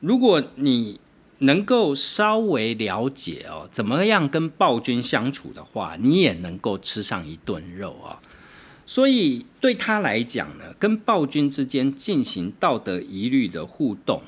[0.00, 1.00] 如果你
[1.38, 8.20] 能够稍微了解哦，怎么样跟暴君相处的话，你也能够吃上一顿肉啊。
[8.84, 14.22] 所以对他来讲呢，跟暴君之间进行道德疑虑的互动，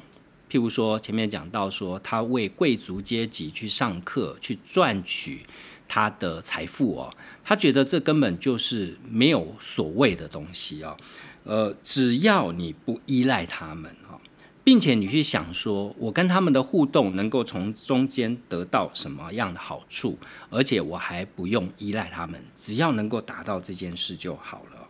[0.51, 5.44] 譬如说前面讲到说，他为贵族阶级去上课，去赚取
[5.87, 10.97] 他的财富哦，他觉得这根本就是没有所谓的东西哦。
[11.44, 14.18] 呃，只要你不依赖他们哈，
[14.64, 24.88] 并且你去想说，我跟他们的互动能够从中间得到什么样的好处，而且我还不用依赖他们，只要能够达到这件事就好了。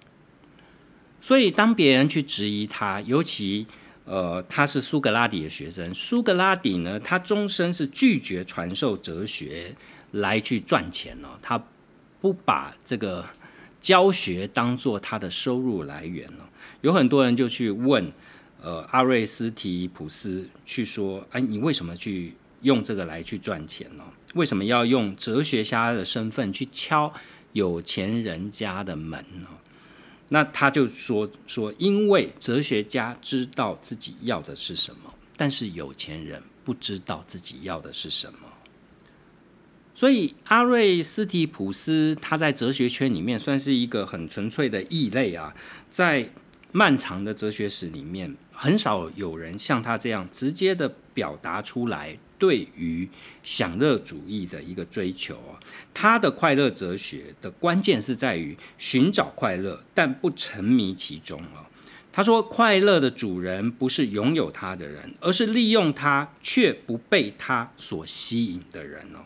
[1.21, 3.67] 所以，当别人去质疑他，尤其
[4.05, 9.75] 呃，他是苏格拉底的学生，苏格拉底呢，他终身是拒绝传授哲学
[10.13, 11.61] 来去赚钱哦，他
[12.21, 13.25] 不把这个。
[13.85, 16.49] 教学当做他的收入来源了，
[16.81, 18.11] 有很多人就去问，
[18.63, 24.03] 呃，阿瑞斯提普斯去说，哎，你为什么去用这个来去赚钱呢？
[24.33, 27.13] 为什么要用哲学家的身份去敲
[27.53, 29.49] 有钱人家的门呢？
[30.31, 38.39] 那他就说说，因为哲学家知道自己要的是什么，但是有钱人不知道自己要的是什么。
[39.95, 45.55] 所以阿瑞斯提普斯他在哲学圈里面算是一个很纯粹的异类啊，
[45.89, 46.29] 在
[46.73, 53.09] 漫长的哲学史里面，很少有人像他这样直接的表达出来对于
[53.45, 55.39] 享乐主义的一个追求。
[55.95, 61.71] 他的快乐哲学的关键是在于寻找快乐，但不沉迷其中啊。
[62.13, 69.19] 他说，快乐的主人不是拥有它的人，而是利用它却不被它所吸引的人哦。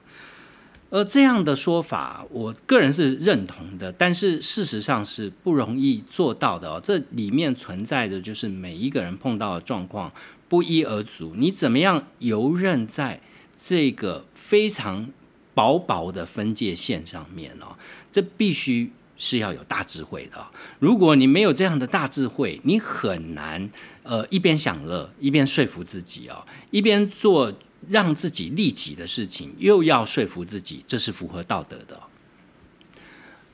[0.90, 6.80] 而这样的说法，我个人是认同的，但是事实上是不容易做到的哦。
[6.82, 10.10] 这里面存在的就是每一个人碰到的状况
[10.48, 13.20] 不一而足，你怎么样游刃在
[13.54, 15.10] 这个非常
[15.54, 17.76] 薄薄的分界线上面哦？
[18.10, 20.46] 这必须是要有大智慧的。
[20.78, 23.68] 如果你没有这样的大智慧，你很难
[24.04, 27.52] 呃一边享乐一边说服自己哦，一边做。
[27.88, 32.00] 让自己利己的事情，又要说服自己，这是符合道德的。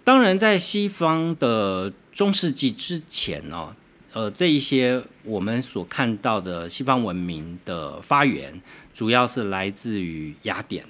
[0.03, 3.75] 当然，在西方的中世纪之前哦，
[4.13, 8.61] 呃，这一些我们所看到的西方文明的发源，
[8.93, 10.85] 主要是来自于雅典。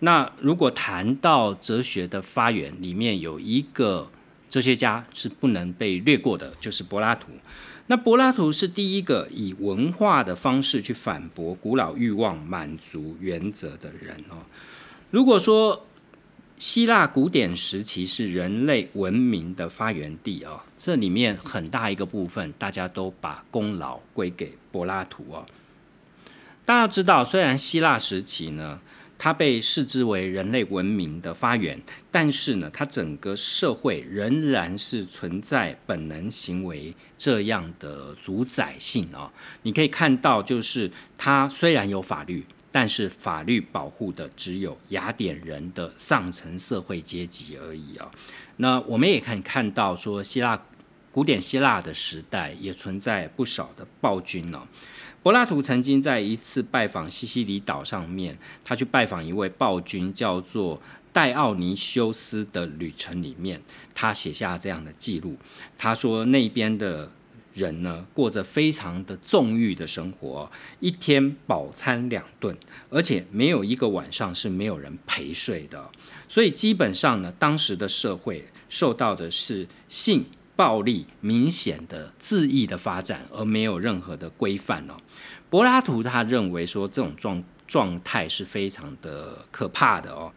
[0.00, 4.10] 那如果谈到哲学的发源，里面有一个
[4.50, 7.28] 哲学家是不能被略过的，就是柏拉图。
[7.86, 14.38] 那柏拉图是第一个以文化的方式去反驳古老欲望满足原则的人哦。
[15.10, 15.86] 如果说
[16.58, 25.46] 希腊古典时期是人类文明的发源地哦，这里面很大一个部分，大家都把功劳归给柏拉图哦。
[26.64, 28.80] 大家知道，虽然希腊时期呢。
[29.22, 31.78] 它被视之为人类文明的发源，
[32.10, 39.30] 但是呢，它整个社会仍然是存在本能行为这样的主宰性啊。
[39.60, 48.10] 你可以看到，就是它虽然有法律，但是法律保护的只有雅典人的上层社会阶级而已啊。
[48.56, 50.58] 那我们也可以看到，说希腊
[51.12, 54.66] 古典希腊的时代也存在不少的暴君呢。
[55.22, 60.80] 柏拉图曾经在一次拜访西西里岛上面，他去拜访一位暴君，叫做
[61.12, 63.60] 戴奥尼修斯的旅程里面，
[63.94, 65.36] 他写下这样的记录。
[65.76, 67.10] 他说那边的
[67.52, 72.56] 人呢，过着非常的纵欲的生活，一天饱餐两顿，
[72.88, 75.90] 而且没有一个晚上是没有人陪睡的。
[76.26, 80.24] 所以基本上呢，当时的社会受到的是性。
[80.60, 84.94] 暴力明显的恣意的发展，而没有任何的规范哦。
[85.48, 90.30] 柏拉图他认为说这种状状态是非常的可怕的哦。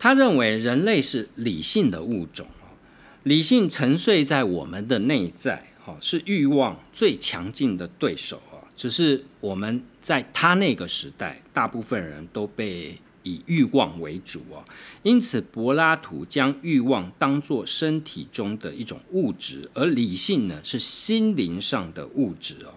[0.00, 2.74] 他认为人类是理性的物种哦，
[3.22, 8.66] 理性沉睡在我们的内在，哈，是欲望最强劲的对手哦。
[8.74, 12.98] 只是我们在他那个时代，大部分人都被。
[13.24, 14.64] 以欲望为主哦，
[15.02, 22.74] 因此柏拉图将欲望当作身体中的一种物质，而理性呢是心灵上的物质哦。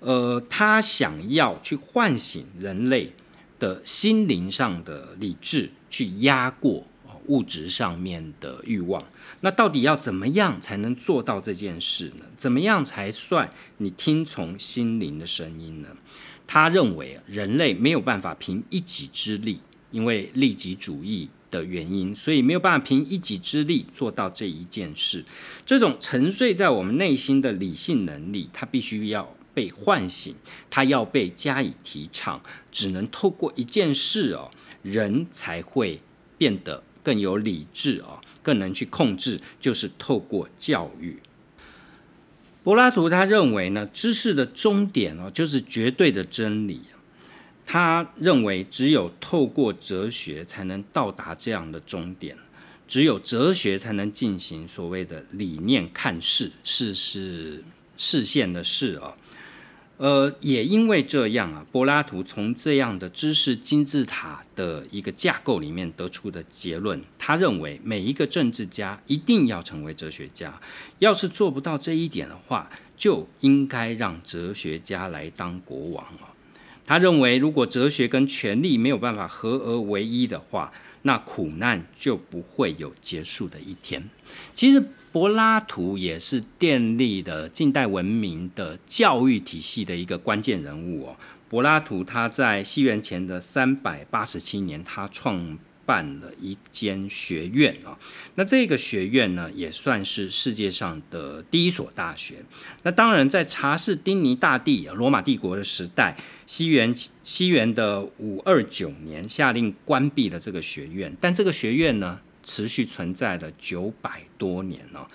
[0.00, 3.12] 呃，他想要去唤醒人类
[3.58, 6.84] 的心灵上的理智，去压过
[7.26, 9.04] 物质上面的欲望。
[9.40, 12.26] 那到底要怎么样才能做到这件事呢？
[12.36, 13.48] 怎么样才算
[13.78, 15.88] 你听从心灵的声音呢？
[16.46, 25.24] 他认为人类没有办法凭一己之力，因为利己主义的原因，所以没有办法凭一己之力做到这一件事。
[25.64, 30.34] 这种沉睡在我们内心的理性能力，它必须要被唤醒，
[30.68, 32.42] 它要被加以提倡。
[32.70, 34.50] 只能透过一件事哦，
[34.82, 36.00] 人才会
[36.38, 41.18] 变得更有理智哦，更能去控制，就是透过教育。
[42.64, 46.82] 柏拉图他认为呢，知识的终点哦，就是绝对的真理。
[47.64, 52.36] 他认为只有透过哲学才能到达这样的终点。
[52.86, 57.64] 只有哲学才能进行所谓的理念看事，事是
[57.96, 59.16] 视线的事啊。
[60.02, 70.60] 呃，也因为这样啊，柏拉图从这样的知识金字塔的一个架构里面得出的结论，他认为每一个政治家一定要成为哲学家。
[70.98, 76.34] 要是做不到这一点的话，就应该让哲学家来当国王啊。
[76.84, 80.72] 他认为，如果哲学跟权力没有办法合而为一的话，
[81.02, 84.02] 那苦难就不会有结束的一天。
[84.52, 91.16] 其实柏拉图也是建立的近代文明的教育体系的一个关键人物哦。
[91.48, 95.58] 柏拉图他在西元前的三百八十七年，他创。
[95.84, 97.98] 办了一间学院啊，
[98.36, 102.36] 那这个学院呢，也算是世界上的第一所大学。
[102.84, 106.94] 那当然，在查士丁尼大帝罗马帝国的时代，西元
[107.24, 111.14] 西元的五二九年，下令关闭了这个学院。
[111.20, 115.08] 但这个学院呢，持续存在了九百多年了。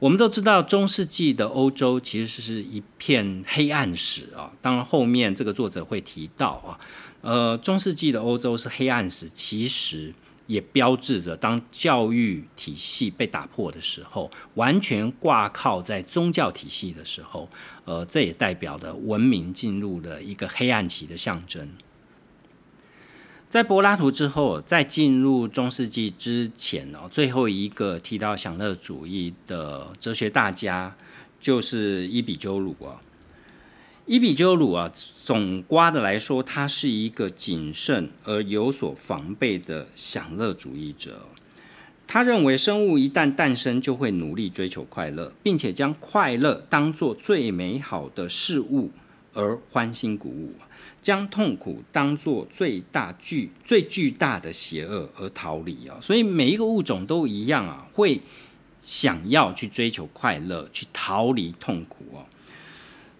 [0.00, 4.52] 我们都知道，中世纪的欧洲其实是一片黑暗史啊。
[4.60, 6.78] 当然，后面这个作者会提到啊。
[7.22, 10.12] 呃，中世纪的欧洲是黑暗史，其实
[10.46, 17.48] 也标志着当教育体系被打破的时候，完全挂靠在宗教体系的时候，
[17.86, 21.66] 呃，这也代表了文明进入了一个黑暗期的象征。
[23.54, 30.96] 在柏拉图之后，在进入中世纪之前呢，最后一个提到享乐主义的哲学大家
[31.38, 32.98] 就是伊比鸠鲁啊。
[34.06, 34.92] 伊比鸠鲁啊，
[35.22, 41.28] 总瓜的来说，他是一个谨慎而有所防备的享乐主义者。
[42.08, 48.90] 他认为，生物一旦诞生，就会努力追求快乐，并且将快乐当作最美好的事物
[49.32, 50.54] 而欢欣鼓舞，
[51.04, 55.98] 将痛苦当作最大巨最巨大的邪恶而逃离啊。
[56.00, 58.22] 所以，每一个物种都一样啊，会
[58.80, 62.24] 想要去追求快乐，去逃离痛苦哦。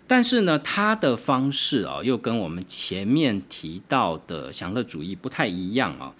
[0.07, 6.14] 但是呢，他的方式啊，又跟我们前面提到的享乐主义不太一样啊。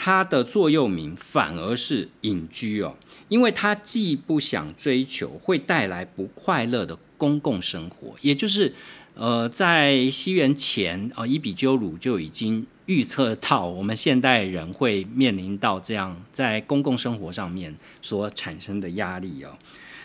[0.00, 2.94] 他的座右铭反而是隐居哦，
[3.28, 8.72] 因为他既不想追求会带来不快乐的公共生活，也就是
[9.18, 19.58] 呃，在西元前啊，伊比鸠鲁就已经预测到我们现代人会面临到这样在公共生活上面所产生的压力哦。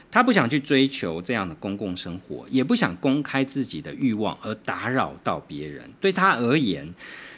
[0.09, 5.91] 他不想去追求这样的公共生活，也不想公开自己的欲望而打扰到别人。
[6.01, 6.91] 对他而言，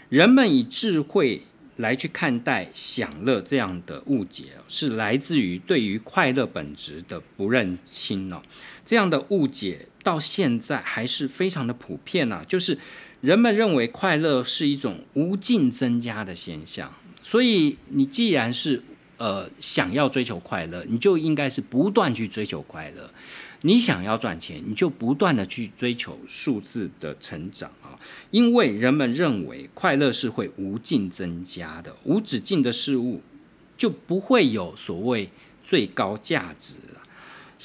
[0.08, 1.42] 人们以智慧
[1.76, 8.42] 来去看待享乐这样的误解，是来自于对于快乐本质的不认清哦。
[8.86, 12.78] 这样的误解到现在还是非常的普遍啊，就是
[13.22, 16.94] 人们认为快乐是一种无尽增加的现象。
[17.24, 18.84] 所以，你既然是
[19.18, 23.10] 呃，想要追求快乐，你就应该是不断去追求快乐。
[23.62, 27.98] 你想要赚钱，你就不断的去追求数字的成长啊。
[28.30, 33.22] 因为人们认为快乐是会无尽增加的，无止境的事物
[33.76, 35.32] 就不会有所谓
[35.64, 36.76] 最高价值。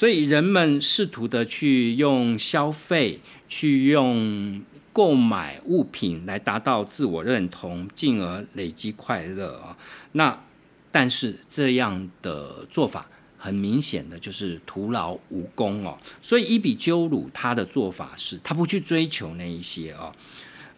[0.01, 3.21] 所以人们试图的去用消费、
[3.51, 4.63] 去用
[4.95, 9.77] 购买物品来达到自我认同，进而累积快乐啊。
[10.13, 10.43] 那
[10.91, 20.15] 但是这样的做法很明显的就是徒劳无功哦，所以伊比鸠鲁他的做法是他不去追求那一些哦，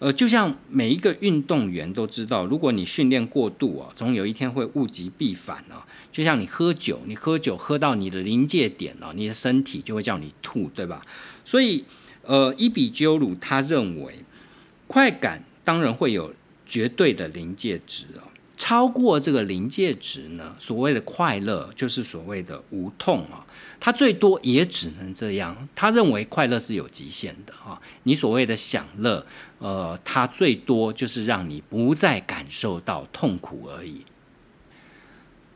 [0.02, 5.86] 呃，就像每一个运动员都知道，如果你训练过度哦，总有一天会物极必反啊。
[6.10, 11.06] 就像你喝酒，你喝酒喝到你的临界点了，你的身体就会叫你吐，对吧？
[11.44, 11.84] 所以，
[12.22, 14.24] 呃，伊比鸠鲁他认为，
[14.88, 16.34] 快感当然会有
[16.66, 18.26] 绝对的临界值哦。
[18.56, 23.44] 超过这个临界值呢，所谓的快乐就是所谓的无痛啊，
[23.80, 25.68] 它最多也只能这样。
[25.74, 29.26] 他认为快乐是有极限的啊，你所谓的享乐，
[29.62, 34.04] 呃，它最多就是让你不再感受到痛苦而已。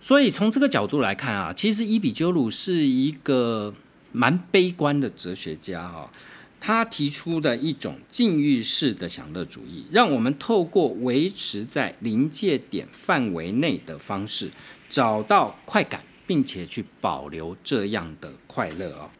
[0.01, 3.75] 所以从这个角度来看啊，其实伊比鸠鲁是一个
[4.13, 6.11] 蛮悲观的哲学家啊。
[6.59, 14.51] 他提出的一种禁欲式的享乐主义，让我们透过维持在临界点范围内的方式，
[14.89, 19.11] 找到快感，并且去保留这样的快乐啊。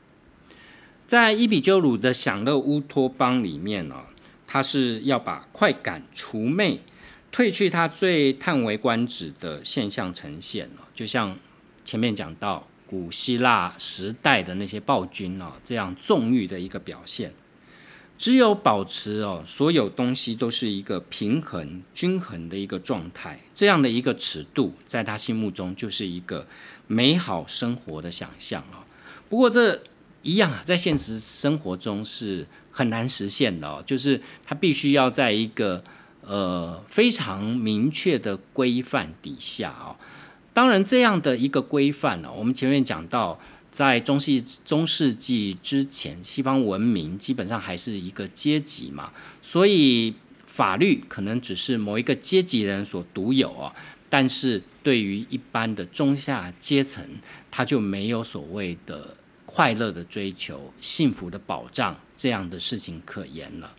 [1.07, 4.03] 在伊比鸠鲁的享乐乌托邦里面呢，
[4.47, 6.81] 他是要把快感除魅，
[7.33, 11.37] 褪去他最叹为观止的现象呈现，就像
[11.85, 17.35] 前面讲到古希腊时代的那些暴君哦，这样纵欲的一个表现。
[18.19, 26.47] 只有保持哦，所有东西都是一个平衡、均衡的一个状态，这样的一个尺度，在他心目中就是一个
[26.87, 28.81] 美好生活的想象哦。
[29.29, 29.83] 不过这
[30.23, 35.83] 一样啊，在现实生活中是很难实现的哦，就是他必须要在一个
[36.21, 39.97] 呃非常明确的规范底下哦。
[40.53, 43.41] 当然，这样的一个规范呢，我们前面讲到。
[43.69, 49.13] 在中世中世纪之前，西方文明基本上还是一个阶级嘛，
[49.43, 50.15] 所以
[50.47, 53.71] 法律可能只是某一个阶级人所独有哦。
[54.09, 57.05] 但是对于一般的中下阶层，
[57.51, 59.15] 他就没有所谓的
[59.45, 63.77] 快乐的追求、幸福的保障这样的事情可言了。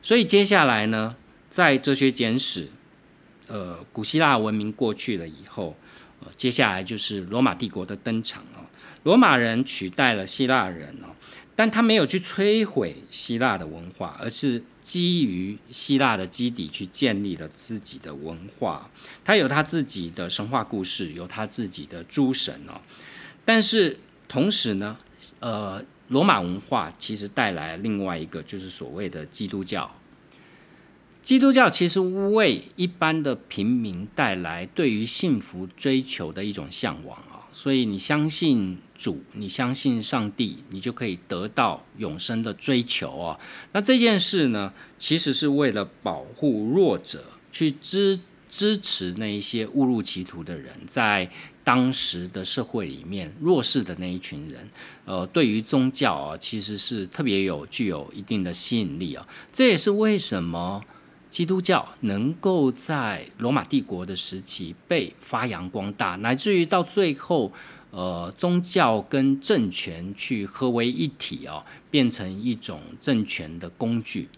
[0.00, 1.16] 所以接下来呢，
[1.50, 2.68] 在哲学简史，
[3.48, 5.76] 呃，古希腊文明过去了以后，
[6.20, 8.64] 呃，接下来就是罗马帝国的登场啊。
[9.02, 11.08] 罗马人取代了希腊人哦，
[11.56, 18.90] 但他没有去摧毁希腊的文化，而是基于希腊的基底去建立了自己的文化。
[19.24, 22.80] 他有他自己的神话故事，有他自己的诸神哦。
[23.46, 24.98] 但是同时呢，
[25.40, 29.90] 呃，罗马文化其实带来另外一个，就是所谓的基督教。
[31.22, 43.38] 基督教其实为一般的平民带来对于幸福追求的一种向往啊，所以你相信主，你相信上帝，你就可以得到永生的追求啊。
[43.72, 51.30] 那这件事呢，其实是为了保护弱者，去支支持那一些误入歧途的人，在
[51.62, 54.68] 当时的社会里面弱势的那一群人，
[55.04, 59.26] 呃，对于宗教啊，其实是特别有具有一定的吸引力啊。
[59.52, 60.82] 这也是为什么。
[61.30, 67.52] 基督教能够在罗马帝国的时期被发扬光大，乃至于到最后，
[67.92, 74.28] 呃，宗教跟政权去合为一体哦，变成一种政权的工具。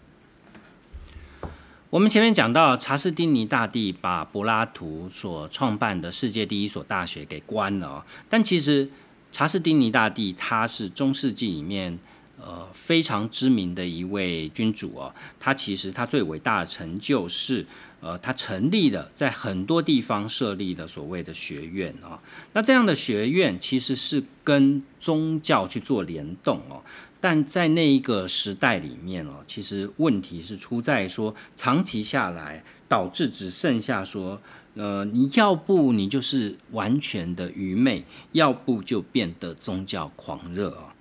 [1.93, 8.89] 我们前面讲到，查士丁尼大帝把柏拉图所创办的世界第一所大学给关了，但其实
[9.31, 11.99] 查士丁尼大帝他是中世纪里面。
[12.41, 17.65] 呃，非常知名的一位君主哦，他其实他最伟大的成就，是
[18.01, 22.19] 呃，他成立了在很多地方设立的所谓的学院啊。
[22.51, 26.83] 那这样的学院其实是跟宗教去做联动哦，
[27.23, 34.41] 但在那一个时代里面哦，其实问题是出在说，长期下来导致只剩下说，
[34.73, 38.03] 呃，你要不你就是完全的愚昧，
[38.33, 40.93] 要不就变得宗教狂热啊。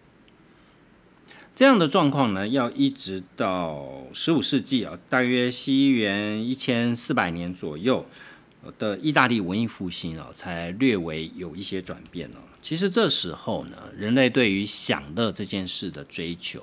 [1.57, 8.07] 这样的状况呢，要一直到十五世纪啊，大约西元一千四百年左右
[8.79, 12.37] 的意大利文艺复兴啊，才略微有一些转变了。
[12.63, 16.63] 其实这时候呢，人类对于享乐这件事的追求。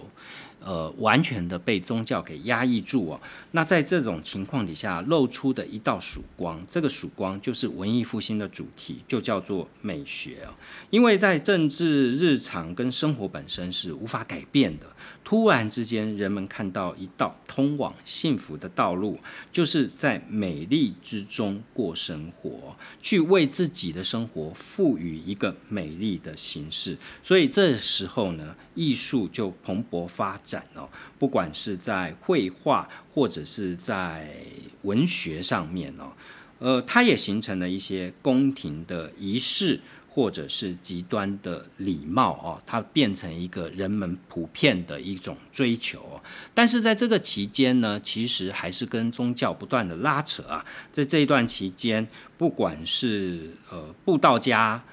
[0.61, 3.21] 呃，完全的被宗教给压抑住哦。
[3.51, 10.51] 那在这种情况底下，露出的一道曙光，这个曙光就是文艺复兴的主题，就叫做美学啊。
[10.89, 14.87] 因为在政治、日常跟生活本身是无法改变的。
[15.29, 19.19] 突然之间，人们看到一道通往幸福的道路，
[19.51, 26.97] 就是在美丽之中过生活，去为自己的生活赋予一个美丽的形式。
[27.21, 30.89] 所以这时候呢，艺术就蓬勃发展哦。
[31.19, 34.35] 不管是在绘画或者是在
[34.81, 36.11] 文学上面哦，
[36.57, 39.79] 呃，它也形成了一些宫廷的仪式。
[40.19, 46.19] 或者是极端的礼貌哦，它变成一个人们普遍的一种追求。
[46.53, 50.65] 但是在这个期间呢，其实还是跟宗教不断的拉扯啊。
[50.91, 52.05] 在这一段期间，
[52.37, 54.83] 不管是呃布道家，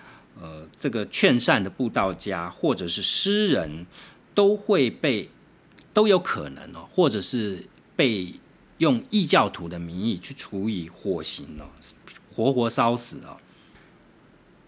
[0.40, 3.84] 呃这个劝善的布道家，或者是诗人，
[4.32, 5.28] 都会被
[5.92, 7.66] 都有可能哦，或者是
[7.96, 8.32] 被
[8.78, 11.66] 用异教徒的名义去处以火刑哦，
[12.32, 13.36] 活活烧死哦。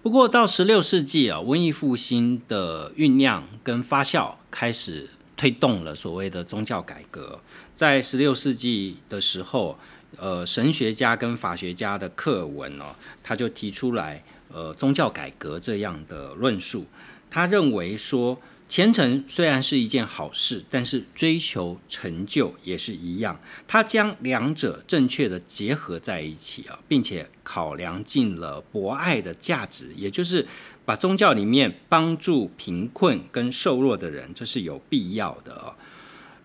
[0.09, 5.07] 不过到十六世纪啊，文艺复兴的酝酿跟发酵开始
[5.37, 7.39] 推动了所谓的宗教改革。
[7.75, 9.79] 在十六世纪的时候，
[10.17, 16.87] 呃，神学家跟法学家的课文哦，他就提出来呃宗教改革这样的论述。
[17.29, 23.41] 他认为说，虔诚虽然是一件好事，但是追求成就也是一样。
[23.67, 30.47] 它将两者正确的结合在一起啊，并且考量进了博爱的价值，也就是
[30.85, 35.75] 把宗教里面帮助贫困跟瘦弱的人，这是有必要的啊。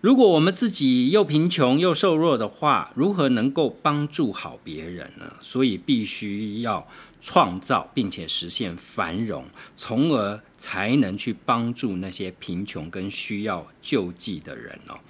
[0.00, 5.34] 如果我们自己又贫穷又瘦弱的话，如何能够帮助好别人呢？
[5.42, 6.88] 所以必须要。
[7.26, 15.00] 创造并且实现繁荣，从而才能去帮助那些贫穷跟需要救济的人哦。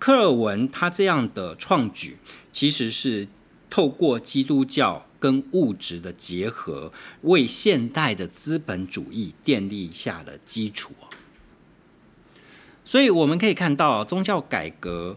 [0.00, 2.16] 科尔文他这样的创举，
[2.50, 3.28] 其实是
[3.70, 6.92] 透过基督教跟物质的结合，
[7.22, 10.92] 为现代的资本主义奠立下了基础
[12.84, 15.16] 所以我们可以看到，宗教改革。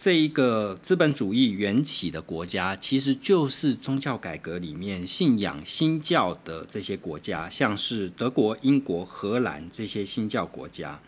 [0.00, 11.00] 这一个资本主义缘起的国家，其实就是宗教改革里面信仰新教的这些国家，像是德国、英国、荷兰这些新教国家，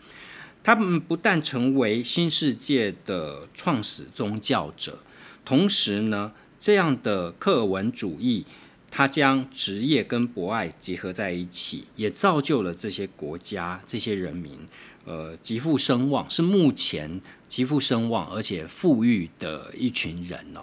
[0.61, 4.99] 他们不但成为新世界的创始宗教者，
[5.45, 8.45] 同时呢，这样的克文主义，
[8.91, 14.59] 它将职业跟博爱结合在一起，也造就了这些国家、这些人民。
[15.05, 20.61] 呃，极富声望是目前极富声望而且富裕的一群人哦。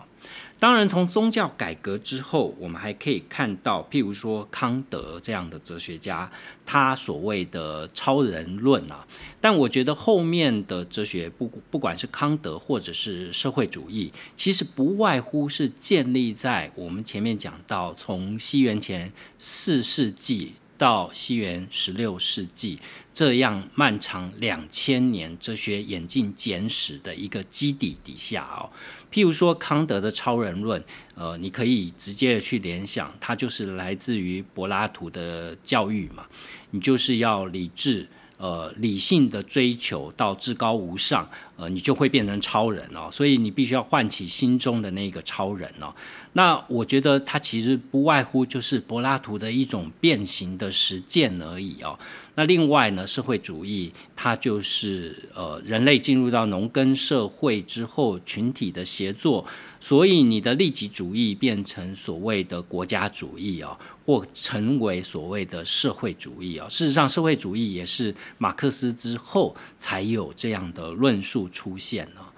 [0.60, 6.28] 当然，从宗教改革之后，我们还可以看到，譬如说康德这样的哲学家，
[6.66, 9.06] 他所谓的超人论啊。
[9.40, 20.54] 但我觉得后面的哲学，不不管是康德或者是社会主义，其实不外乎是建立在我们前面讲到，从西元前四世纪。
[20.78, 22.78] 到西元十六世纪
[23.12, 28.70] 这样漫长两千年哲学演进简史的一个基底底下哦，
[29.12, 30.82] 譬如说康德的超人论，
[31.16, 36.24] 呃，你可以直接的去联想，它就是来自于柏拉图的教育嘛，
[36.70, 38.08] 你就是要理智。
[38.40, 43.08] 呃，理性的追求到至高无上，呃，你就会变成超人哦。
[43.10, 45.92] 所以你必须要唤起心中的那个超人哦。
[46.38, 51.98] 那我觉得它其实不外乎就是柏拉图的一种变形的实践而已哦。
[52.36, 59.44] 那另外呢，社会主义它就是呃，人类进入到农耕社会之后，群体的协作。
[59.80, 63.76] 所以你的利己主义变成所谓的国家主义哦，
[64.06, 66.68] 或成为所谓的社会主义哦。
[66.68, 72.32] 事实上，社会主义也是马克思之后才有这样的论述出现了。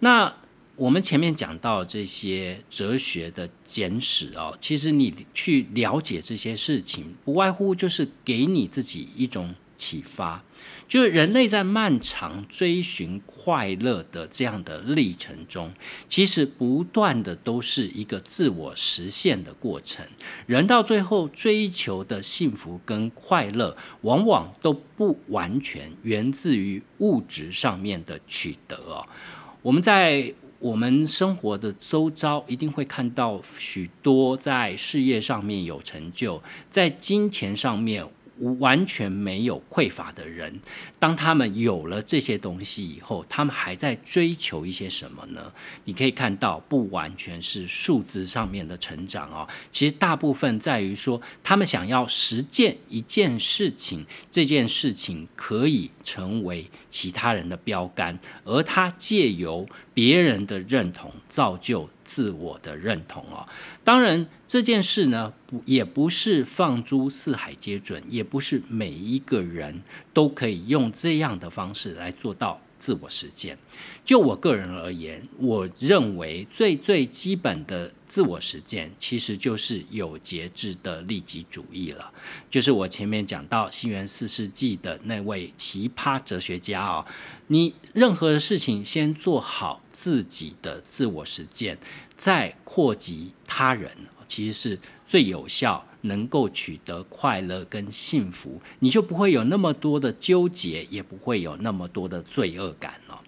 [0.00, 0.34] 那
[0.76, 10.42] 我们前面讲到这些哲学的简史哦，其实你去了解这些事情，不外乎就是给你自己一种启发。
[10.86, 15.72] 就是人类在漫长追寻快乐的这样的历程中，
[16.08, 20.06] 其实不断的都是一个自我实现的过程。
[20.46, 29.08] 人到最后追求的幸福跟快乐，往往都不完全源自于物质上面的取得哦。
[29.62, 38.06] 我们在我们生活的周遭，一定会看到许多在事业上面有成就，在金钱上面。
[38.58, 40.60] 完全没有匮乏的人，
[40.98, 45.52] 当他们有了这些东西以后，他们还在追求一些什么呢？
[45.84, 61.88] 你可以看到，不完全是数字上面的成长哦，其实大部分在于说，他们想要实践一件事情，这件事情可以成为其他人的标杆，而他借由别人的认同造就。
[62.06, 63.46] 自我的认同哦，
[63.84, 69.82] 当然这件事呢，不也不是放诸四海皆准，也不是每一个人
[70.14, 73.58] 都可以用这样的方式来做到自我实践。
[74.04, 82.12] 就我个人而言，我认为最最基本的自我实践，其实就是有节制的利己主义了。
[82.48, 87.06] 就是我前面讲到西元四世纪的那位奇葩哲学家啊，
[87.48, 91.78] 你任何事情先做好自己的自我实践，
[92.16, 93.90] 再扩及他人，
[94.28, 103.22] 其实是最有效，能够取得快乐跟幸福，你就不会有那么多的纠结，也不会有那么多的罪恶感了。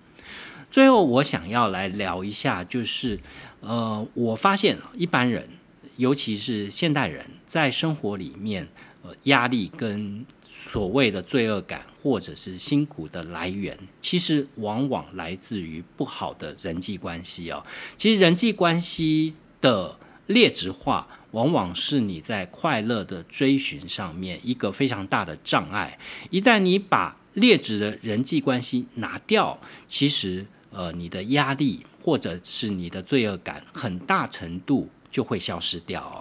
[0.71, 3.19] 最后，我想要来聊一下，就是，
[3.61, 5.49] 呃，我发现一般人，
[5.97, 8.69] 尤其是现代人，在生活里面，
[9.03, 17.65] 呃，压力跟所谓的罪恶感或者是辛苦的来源，其实往往来自于不好的人际关系哦。
[17.97, 25.99] 其实人际关系的劣质化，往往是你在快乐的追寻上面一个非常大的障碍。
[26.31, 30.47] 一旦你把劣质的人际关系拿掉，其实。
[30.71, 36.17] 呃，你的压力或者是你的罪恶感，很大程度就会消失掉哦。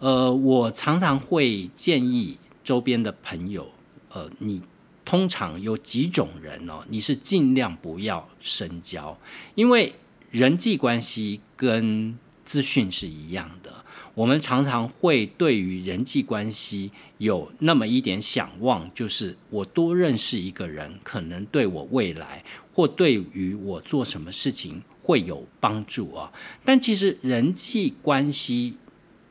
[0.00, 3.66] 呃，我常常会建议周边的朋友，
[4.10, 4.60] 呃，你
[5.02, 9.18] 通常有几种人哦，你是尽量不要深交，
[9.54, 9.94] 因为
[10.30, 13.73] 人际关系跟资讯是一样的。
[14.14, 26.32] 我们常常会对于人际关系有那么一点想望，就是我多认识一个人，可能对我未来或对于我做什么事情会有帮助啊。
[26.64, 28.76] 但其实人际关系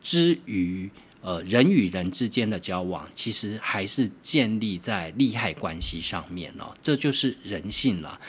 [0.02, 0.90] 之于
[1.22, 8.20] 呃人与人之间的交往，其实还是建立在利害关系上面哦，这就是人性了。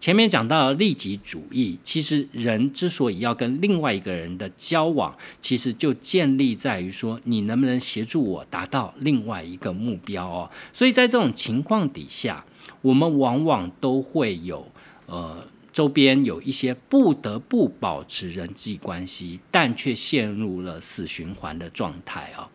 [0.00, 10.50] 前面讲到利己主义，其实人之所以要跟另外一个人的交往，其实就建立在于说，你能不能协助我达到另外一个目标哦。
[10.74, 12.44] 所以在这种情况底下，
[12.82, 14.70] 我们往往都会有
[15.06, 22.50] 呃周边有一些不得不保持人际关系，但却陷入了死循环的状态啊。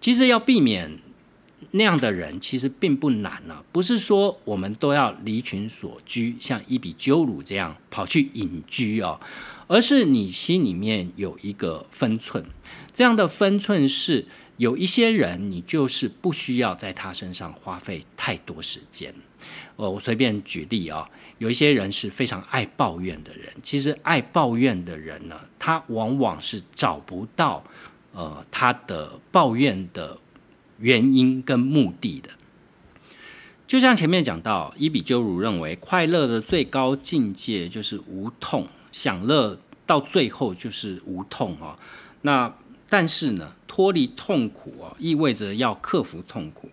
[0.00, 0.98] 其实要避免。
[1.70, 9.18] 那样的人其实并不难啊，不是说我们都要离群所居，像伊比鸠鲁这样跑去隐居哦，
[9.66, 12.44] 而是你心里面有一个分寸。
[12.92, 14.26] 这样的分寸是
[14.58, 19.14] 有一些人，你就是不需要在他身上花费太多时间。
[19.76, 27.64] 呃，我随便举例啊，有一些人是非常爱抱怨的人，其实爱抱怨的人呢，他往往是找不到
[28.12, 30.18] 呃他的抱怨的。
[30.78, 32.30] 原因跟目的的，
[33.66, 41.78] 就像前面讲到，伊比鸠鲁认为快乐的最高境界就是无痛，享乐到最后就是无痛啊。
[42.22, 42.54] 那
[42.88, 46.68] 但是呢，脱离痛苦啊，意味着要克服痛苦。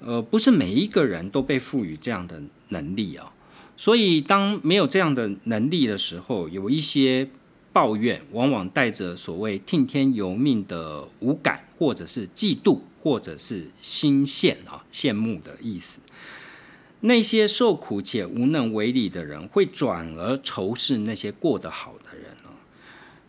[0.00, 3.32] 呃，不是每一个人都被赋予这样的能力啊。
[3.76, 7.28] 所以当没有这样的能力的时候，有一些
[7.72, 12.78] 抱怨，往往带着所谓听天由命的无感，或者是嫉妒。
[13.04, 16.00] 或者是心羡啊，羡慕的意思。
[17.00, 22.56] 那些受苦且无能为力的人，会转而仇视那些过得好的人啊。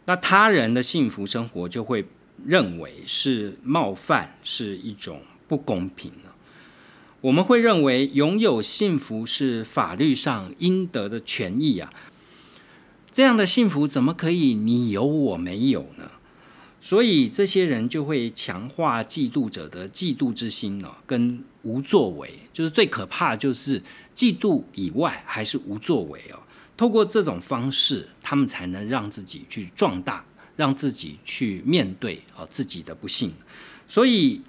[0.06, 2.06] 那他人的幸福生活，就会
[2.46, 6.34] 认为是冒犯，是一种不公平了。
[7.20, 11.92] 我们会认为拥有幸福是法律上应得的权益啊。
[13.12, 16.12] 这样的幸福怎么可以你有我没有呢？
[16.86, 23.82] 所以这些人就会强化嫉妒者的嫉妒之心呢，跟无作为，就是最可怕就是
[24.16, 26.38] 嫉妒以外还是无作为哦。
[26.78, 30.24] 透过这种方式，他们才能让自己去壮大，
[30.56, 33.34] 让自己去面对啊自己的不幸。
[33.88, 34.40] 所以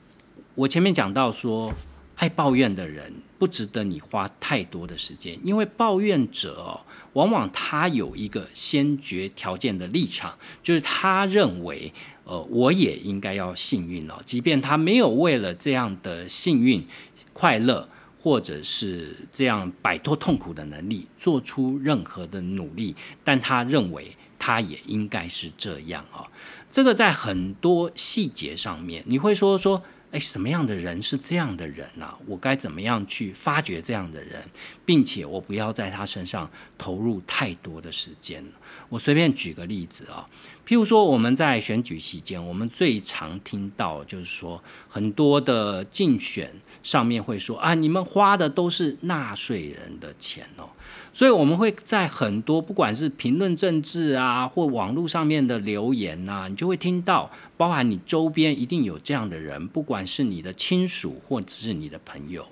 [0.55, 1.72] 我前面讲到说，
[2.16, 6.84] 爱抱怨的人不值得你花太多的时间，因为抱怨者哦，
[7.14, 11.91] 往往他有一个先决条件的立场，就是他认为。
[12.27, 16.85] 呃，我也应该要幸运哦，即便他没有为了这样的幸运、
[17.33, 17.89] 快乐，
[18.20, 26.27] 或者是这样摆脱痛苦的能力，做出任何的努力，但他认为他也应该是这样哦。
[26.68, 29.81] 这个在很多细节上面，你会说说，
[30.12, 32.14] 哎，什么样的人是这样的人呢？
[32.26, 34.42] 我该怎么样去发掘这样的人，
[34.84, 38.44] 并且我不要在他身上投入太多的时间
[38.88, 40.28] 我随便举个例子啊。
[40.66, 46.52] 譬如说，我们在选举期间，我们最常听到就是说，很多的竞选
[46.82, 50.70] 上面会说啊，你们花的都是纳税人的钱哦。
[51.12, 62.47] 所以我们会在很多不管是评论政治啊，或网络上面的留言呐，你就会听到，包含你周边一定有这样的人，不管是你的亲属或者是你的朋友，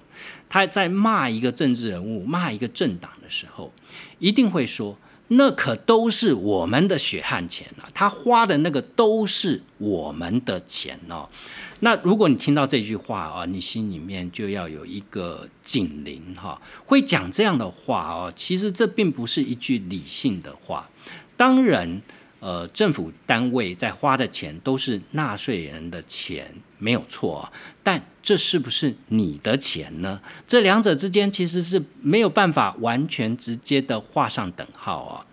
[0.48, 3.72] 他在骂一个政治人物、骂一个政党的时候，
[4.18, 4.96] 一定会说。
[5.28, 7.88] 那可都是我们的血汗钱啊！
[7.94, 11.26] 他花的那个都是我们的钱哦。
[11.84, 16.60] 那如果你听到这句话啊，你心里面就要有一个警铃哈。
[16.86, 20.88] 会讲这样的话哦，其实这并不是一句理性的话。
[21.36, 22.00] 当然。
[22.40, 27.50] 呃，政府单位在花的钱都是纳税人的钱，没有错。
[27.82, 30.20] 但这是不是你的钱呢？
[30.46, 35.26] 这两者之间其实是没有办法完全直接的画上等号啊。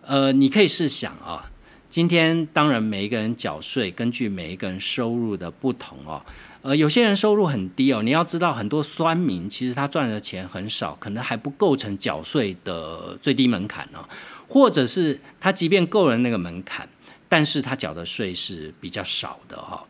[0.00, 1.50] 呃，你可以试想啊，
[1.94, 6.20] 今天当然每一个人缴税，根据每一个人收入的不同哦。
[6.62, 14.04] 呃，有些人收入很低哦，你要知道，很多酸民其实他赚的钱很少，可能还不构成缴税的最低门槛呢。
[14.48, 16.88] 或者是他即便够了那个门槛，
[17.28, 19.86] 但是他缴的税是比较少的哈。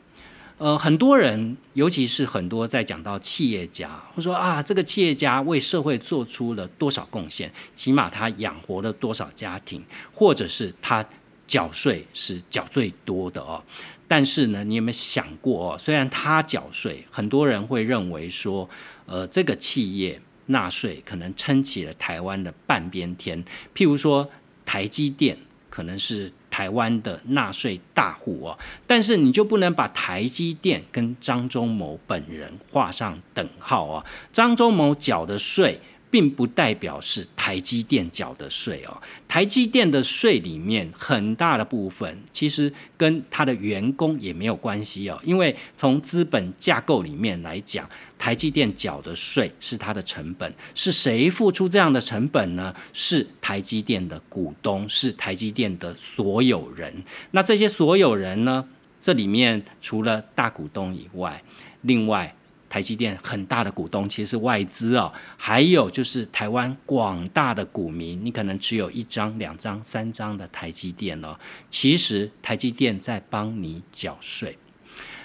[0.59, 9.83] 呃，很多人，尤其是很多在讲到企业家，或说啊，这个企业家为社会做出了多少贡献，起码他养活了多少家庭，
[10.13, 11.03] 或者是他
[11.47, 13.63] 缴税是缴最多的哦。
[14.07, 15.79] 但是呢，你有没有想过哦？
[15.79, 18.69] 虽然他缴税，很多人会认为说，
[19.07, 23.43] 呃，这个企业纳税可能撑起了台湾的半边天。
[23.75, 24.31] 譬如说，
[24.67, 25.39] 台积电
[25.71, 34.05] 可能是台湾的纳税大户哦，但是你就不能把台积电跟张忠谋本人画上等号啊。
[34.33, 35.81] 张忠谋缴的税。
[36.15, 52.73] 并不代表是台积电缴的税哦，台积电的税里面很大的部分其实跟他的员工也没有关系哦，因为从资本架构里面来讲，台积电缴的税是它的成本，是谁付出这样的成本呢？
[52.93, 56.95] 是台积电的股东，是台积电的所有人。
[57.33, 58.65] 那这些所有人呢？
[59.01, 61.43] 这里面除了大股东以外，
[61.81, 62.37] 另外。
[62.75, 71.39] 台积电很大的股东其实是外资哦，还有就是台湾广大的股民，你可能只有一张、两张、三张的台积电哦。
[71.71, 74.59] 其实台积电在帮你缴税。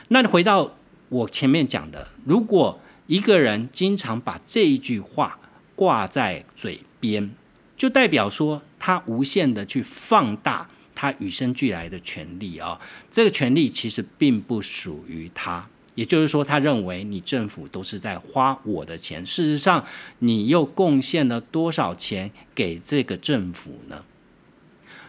[0.09, 0.75] 那回到
[1.09, 5.39] 我前面讲的，如果一个人经常把这一句话
[5.75, 7.31] 挂在嘴边，
[7.75, 12.79] 就代表说他无限的去放大他与生俱来的权利啊。
[13.11, 15.67] 这个权利其实并不属于他。
[15.95, 19.25] 也就是说，他认为你政府都是在花我的钱。
[19.25, 19.85] 事实上，
[20.19, 24.03] 你又贡献了多少钱给这个政府呢？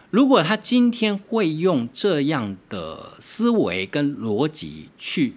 [0.09, 5.35] 如果他今天会用这样的思维跟逻辑去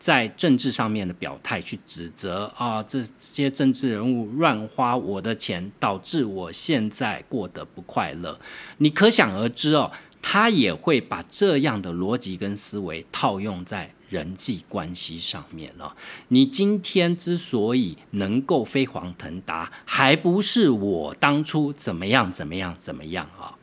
[0.00, 8.40] 在政治上面的表态，去指责啊这些政治人物乱花我的钱，导致我现在过得不快乐，
[8.78, 13.92] 你可想而知哦，他也会把这样的逻辑跟思维套用在。
[14.08, 15.96] 人际关系上面了，
[16.28, 23.58] 你今天之所以能够飞黄腾达，还不是我当初怎么样怎么样怎么样啊？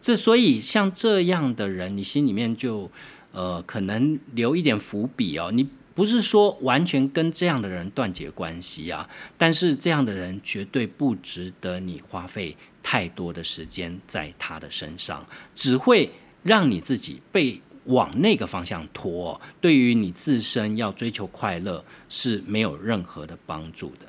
[0.00, 2.90] 这所以像这样的人，你心里面就
[3.32, 5.52] 呃可能留一点伏笔哦。
[5.52, 15.24] 你不是说完全跟这样的人断绝关系啊，但是这样的人绝对不值得你花费太多的时间在他的身上，
[15.54, 16.10] 只会
[16.42, 17.60] 让你自己被。
[17.84, 24.06] 往那个方向拖，对于你自身要追求快乐是没有任何的帮助的。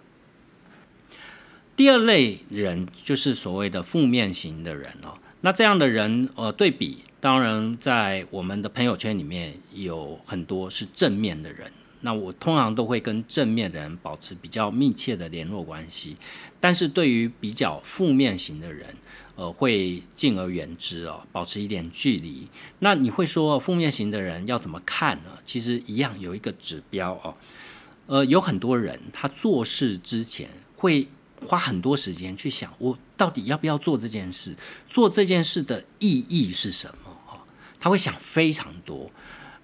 [1.75, 11.69] 第二类人就是所谓的负面型的人哦，那这样的人呃，对比当然在我们的朋友圈里面有很多是正面的人，
[12.01, 16.15] 那我通常都会跟正面的人保持比较密切的联络关系，
[16.61, 18.87] 但是对于比较负面型的人。
[19.35, 22.47] 呃，会敬而远之哦，保持一点距离。
[22.79, 25.31] 那你会说负面型的人要怎么看呢？
[25.45, 27.35] 其实一样有一个指标哦。
[28.07, 31.07] 呃，有很多人他做事之前会
[31.45, 34.55] 花很多时间去想，我到底要不要做这件事？
[34.89, 37.11] 做这件事的意义是什么？
[37.25, 37.43] 哈，
[37.79, 39.11] 他会想非常多。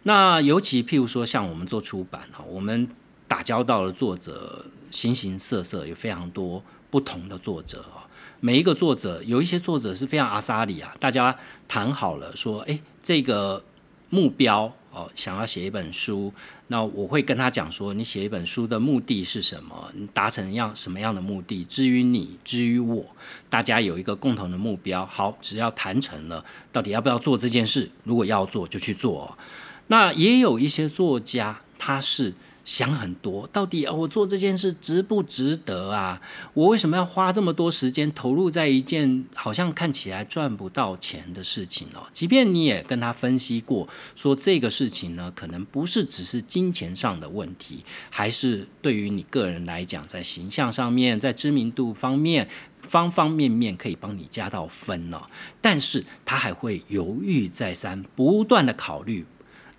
[0.03, 2.89] 那尤其譬如说，像我们做出版哈，我们
[3.27, 8.01] 打交道的作者形形色色，有非常多不同的作者哦。
[8.43, 11.37] 每一个作者，有一些作者是非常阿萨里啊，大家
[11.67, 13.63] 谈好了说，哎，这个
[14.09, 16.33] 目标哦，想要写一本书，
[16.65, 19.91] 那我会跟他讲说，你写一本书的目的是什么？
[19.95, 21.63] 你达成样什么样的目的？
[21.65, 23.05] 至于你，至于我，
[23.47, 25.05] 大家有一个共同的目标。
[25.05, 27.91] 好，只要谈成了，到底要不要做这件事？
[28.03, 29.37] 如果要做，就去做。
[29.85, 32.33] 那也有一些作家，他是。
[32.63, 36.21] 想很多，到底啊我做这件事值不值得啊？
[36.53, 42.07] 我为什么要花这么多时间投入在一件好像看起来赚不到钱的事情哦？
[42.13, 52.47] 即便你也跟他分析过，说这个事情呢，可能不是只是金钱上的问题，还是对于你个人来讲，在形象上面，在知名度方面，
[52.83, 55.21] 方方面面可以帮你加到分呢。
[55.59, 59.25] 但是他还会犹豫再三，不断的考虑。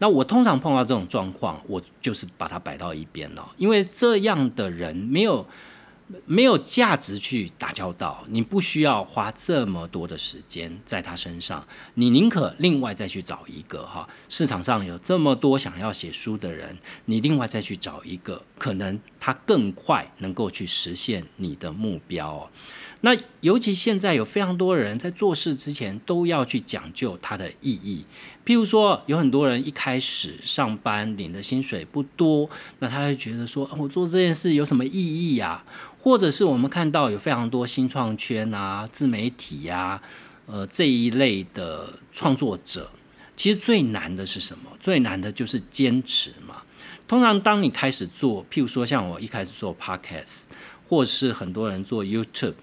[0.02, 5.46] 那我通常碰到这种状况，我就是把它摆到一边了，因为这样的人没有
[6.26, 22.50] 没有价值去打交道，你不需要花这么多的时间在他身上，你宁可另外再去找一个哈，市场上有这么多想要写书的人，你另外再去找一个，可能他更快能够去实现你的目标。
[23.04, 28.04] 那尤其现在有非常多人在做事之前都要去讲究它的意义，
[28.46, 32.48] 譬如说有很多人一开始上班领的薪水不多，
[32.78, 35.64] 那他会觉得说，我做这件事有什么意义呀？
[36.00, 40.00] 或者是我们看到有非常多新创圈啊、自媒体呀，
[40.46, 42.88] 呃这一类的创作者，
[43.36, 44.70] 其实最难的是什么？
[44.78, 46.62] 最难的就是坚持嘛。
[47.08, 50.44] 通常当你开始做，譬如说像我一开始做 podcast，
[50.88, 52.54] 或是很多人做 YouTube。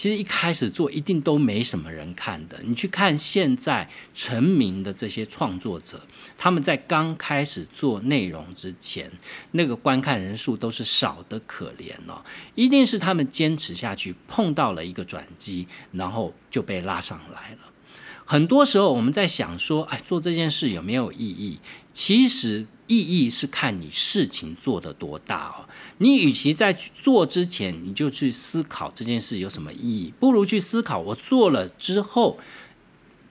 [0.00, 2.58] 其实一开始做一定都没什么人看的。
[2.64, 6.00] 你去看现在成名的这些创作者，
[6.38, 9.12] 他们在刚开始做内容之前，
[9.50, 12.24] 那个观看人数都是少的可怜哦。
[12.54, 17.58] 一定是他们坚持下去，碰到了一个转机，然后就被拉上来了。
[18.24, 21.58] 很多时候我们在想说，哎，做这件事有没有意义？
[21.92, 22.66] 其实。
[22.90, 25.68] 意义是看你事情做得多大哦。
[25.98, 32.38] 你与其在去做之前你就去思考这件事有什么意义，不如去思考我做了之后，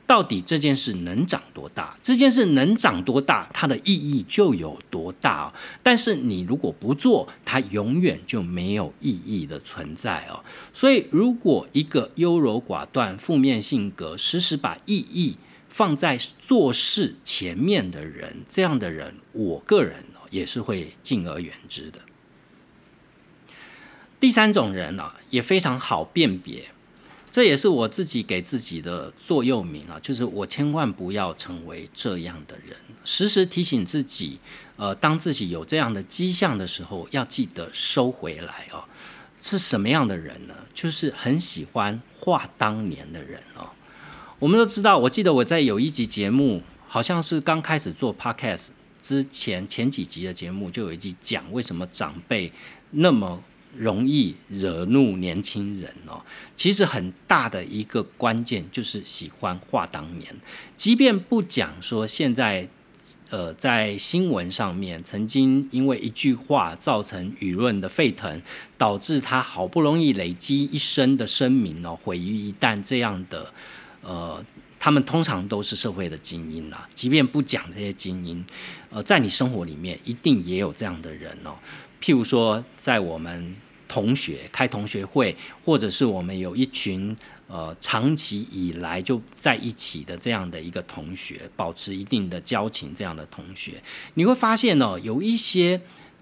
[0.07, 1.97] 到底这件事能长多大？
[2.01, 5.47] 这件事能长多大，它的意义就有多大。
[5.47, 5.53] 哦
[5.84, 10.41] 但是你如果不做，它永远就没有意义的存在哦。
[10.72, 15.36] 所以，如果一个优柔寡断、负面性格，时时把意义。
[15.80, 21.99] 放在做事前面的人，这样的人，我个人也是会敬而远之的。
[24.19, 26.71] 第三种人呢，也非常好辨别，
[27.32, 32.75] 这也是我自己给自己的座右铭啊，就是我千万不要成为这样的人，
[33.05, 34.39] 时时提醒自己，
[34.75, 38.84] 呃，当自己有这样的迹象的时候，要记得收回来哦。
[39.39, 40.53] 是什么样的人呢？
[40.73, 43.69] 就是很喜欢画当年的人哦。
[44.40, 48.70] 我们都知道，我记得我在有一集节目，好像是刚开始做 podcast
[49.02, 52.50] 之前前几集的节目，就有一集讲为什么长辈
[52.92, 53.44] 那么
[53.76, 56.24] 容易惹怒年轻人哦。
[56.56, 60.34] 其实很大的一个关键就是喜欢话当年，
[60.78, 62.66] 即便不讲说现在，
[63.30, 68.42] 呃，在新闻上面曾经因为一句话造成舆论的沸腾，
[68.78, 73.54] 导致他好不容易累积一生的声名哦毁于一旦这样的。
[74.02, 74.43] 呃，
[74.80, 76.88] 他们通常都是社会的精英啦。
[76.93, 78.45] 即便不讲这些精英，
[78.89, 81.56] 呃，在你生活里面一定也有这样的人哦。
[82.02, 83.56] 譬如说，在我们
[83.88, 85.36] 同学开同学会，
[85.66, 87.16] 或者是我们有一群
[87.47, 93.84] 呃长期以来就在一起的这样的一个同学，保持一定的交情这样的同学，
[94.14, 95.82] 你会发现哦，有一些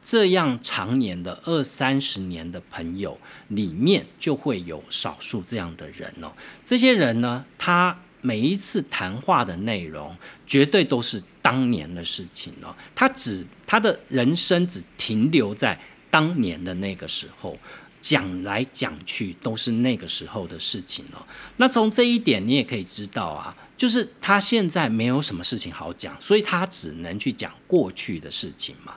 [0.10, 6.32] 这样常年的二三十年的朋友里面，就会有少数这样的人哦。
[6.64, 12.74] 这些人呢，他每一次谈话的内容，绝对都是当年的事情哦。
[12.96, 15.78] 他只他的人生只停留在
[16.10, 17.60] 当年的那个时候，
[18.00, 21.20] 讲来讲去都是那个时候的事情哦。
[21.58, 28.96] 那从这一点，你也可以知道啊，就是他现在没有什么事情好讲，所以他只能去讲过去的事情嘛。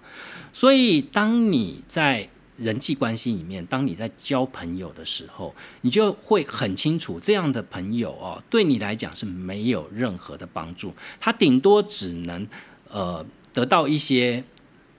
[0.61, 12.46] 所以当你在人际关系里面，当你在交朋友的时候，你就会很清楚，这样的朋友哦，对你来讲是没有任何的帮助，他顶多只能
[12.90, 14.44] 呃得到一些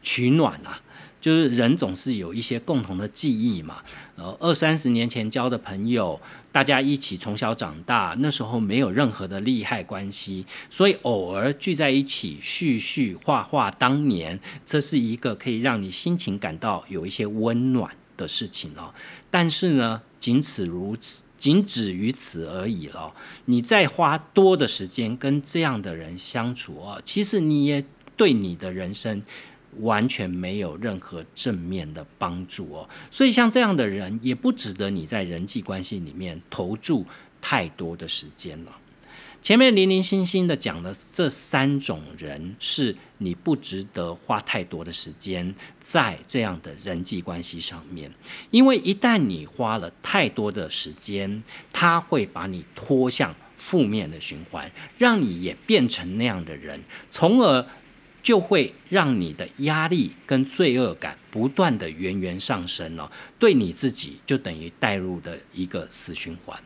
[0.02, 0.82] 取暖啊。
[1.22, 3.84] 就是人总是有一些共同的记忆嘛，
[4.16, 6.20] 呃，二三十年前交的朋友，
[6.52, 18.94] 大家一起从小长大，那时候没有任何的利害关系，所以偶尔聚在一起叙叙画画当年，这是一个可以让你心情感到有一些温暖的事情哦。
[19.30, 23.14] 但是呢，仅此如此，仅止于此而已了。
[23.46, 27.86] 你再花多的时间跟这样的人相处哦，其实你也
[28.18, 29.24] 对你的人生。
[29.80, 37.06] 完全没有任何正面的帮助哦，所以像这样的人也不值得你在人际关系里面投注
[37.40, 38.78] 太多的时间了。
[39.42, 48.12] 前面零零星星的讲的这三种人，是你不值得花太多的时间在这样的人际关系上面，
[48.52, 51.44] 因为一旦你花了太多的时间，
[51.74, 54.70] 他会把你拖向负面的循环，
[55.00, 57.66] 让你也变成那样的人，从而。
[58.22, 66.60] 就会让你的压力跟罪恶感不断的源源上升哦，对你自己就等于带入的一个死循环。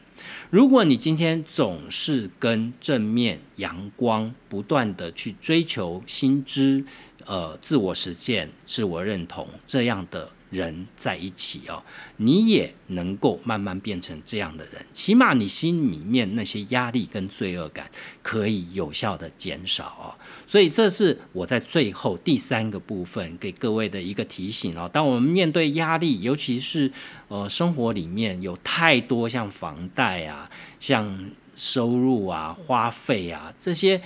[0.49, 6.83] 如果你今天总是跟正面阳光不断的去追求新知，
[7.25, 10.29] 呃，自我实践、自我认同这样的。
[10.49, 11.83] 人在一起哦，
[12.17, 17.89] 你也能够慢慢变成这样的人，起码你心里面那些压力跟罪恶感
[18.21, 20.13] 可以有效的减少哦。
[20.47, 24.89] 所以这是我在最后第三个部分给各位的一个提醒哦。
[24.91, 26.91] 当我们面对压力，尤其是
[27.27, 34.01] 呃生活里面有太多像房贷啊、像收入啊、花费啊这些。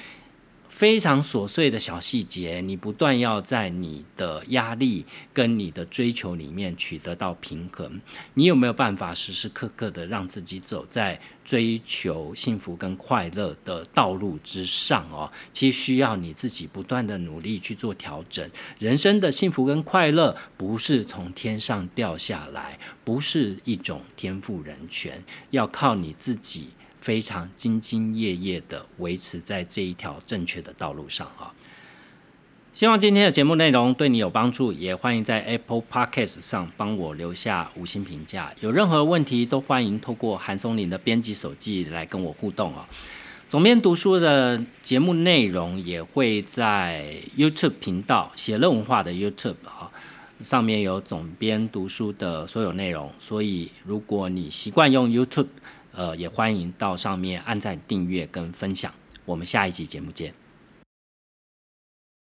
[0.79, 7.99] 非常琐碎的小细节，你不断要在你的压力跟你的追求里面取得到平衡。
[8.35, 15.29] 你有没有办法时时刻刻的让自己走在追求幸福跟快乐的道路之上哦？
[15.51, 18.49] 其实需要你自己不断的努力去做调整。
[18.79, 26.69] 人生的幸福跟快乐不是从天上掉下来，不是一种天赋人权，要靠你自己。
[27.01, 31.53] 非常兢兢业业的维持在这一条正确的道路上哈。
[32.71, 38.53] 希望今天的节目内容对你有帮助，也欢迎在 Apple Podcast 上帮我留下五星评价。
[38.61, 42.85] 有任何问题都欢迎透过韩松林的编辑手记来跟我互动哦。
[43.49, 49.89] 总编读书的节目内容也会在 YouTube 频道写乐文化的 YouTube 啊，
[50.41, 53.11] 上面有总编读书的所有内容。
[53.17, 55.47] 所以如果你习惯用 YouTube，
[55.99, 58.89] 呃，也欢迎到上面按赞、订阅跟分享。
[59.25, 60.38] 我们下一集节目见。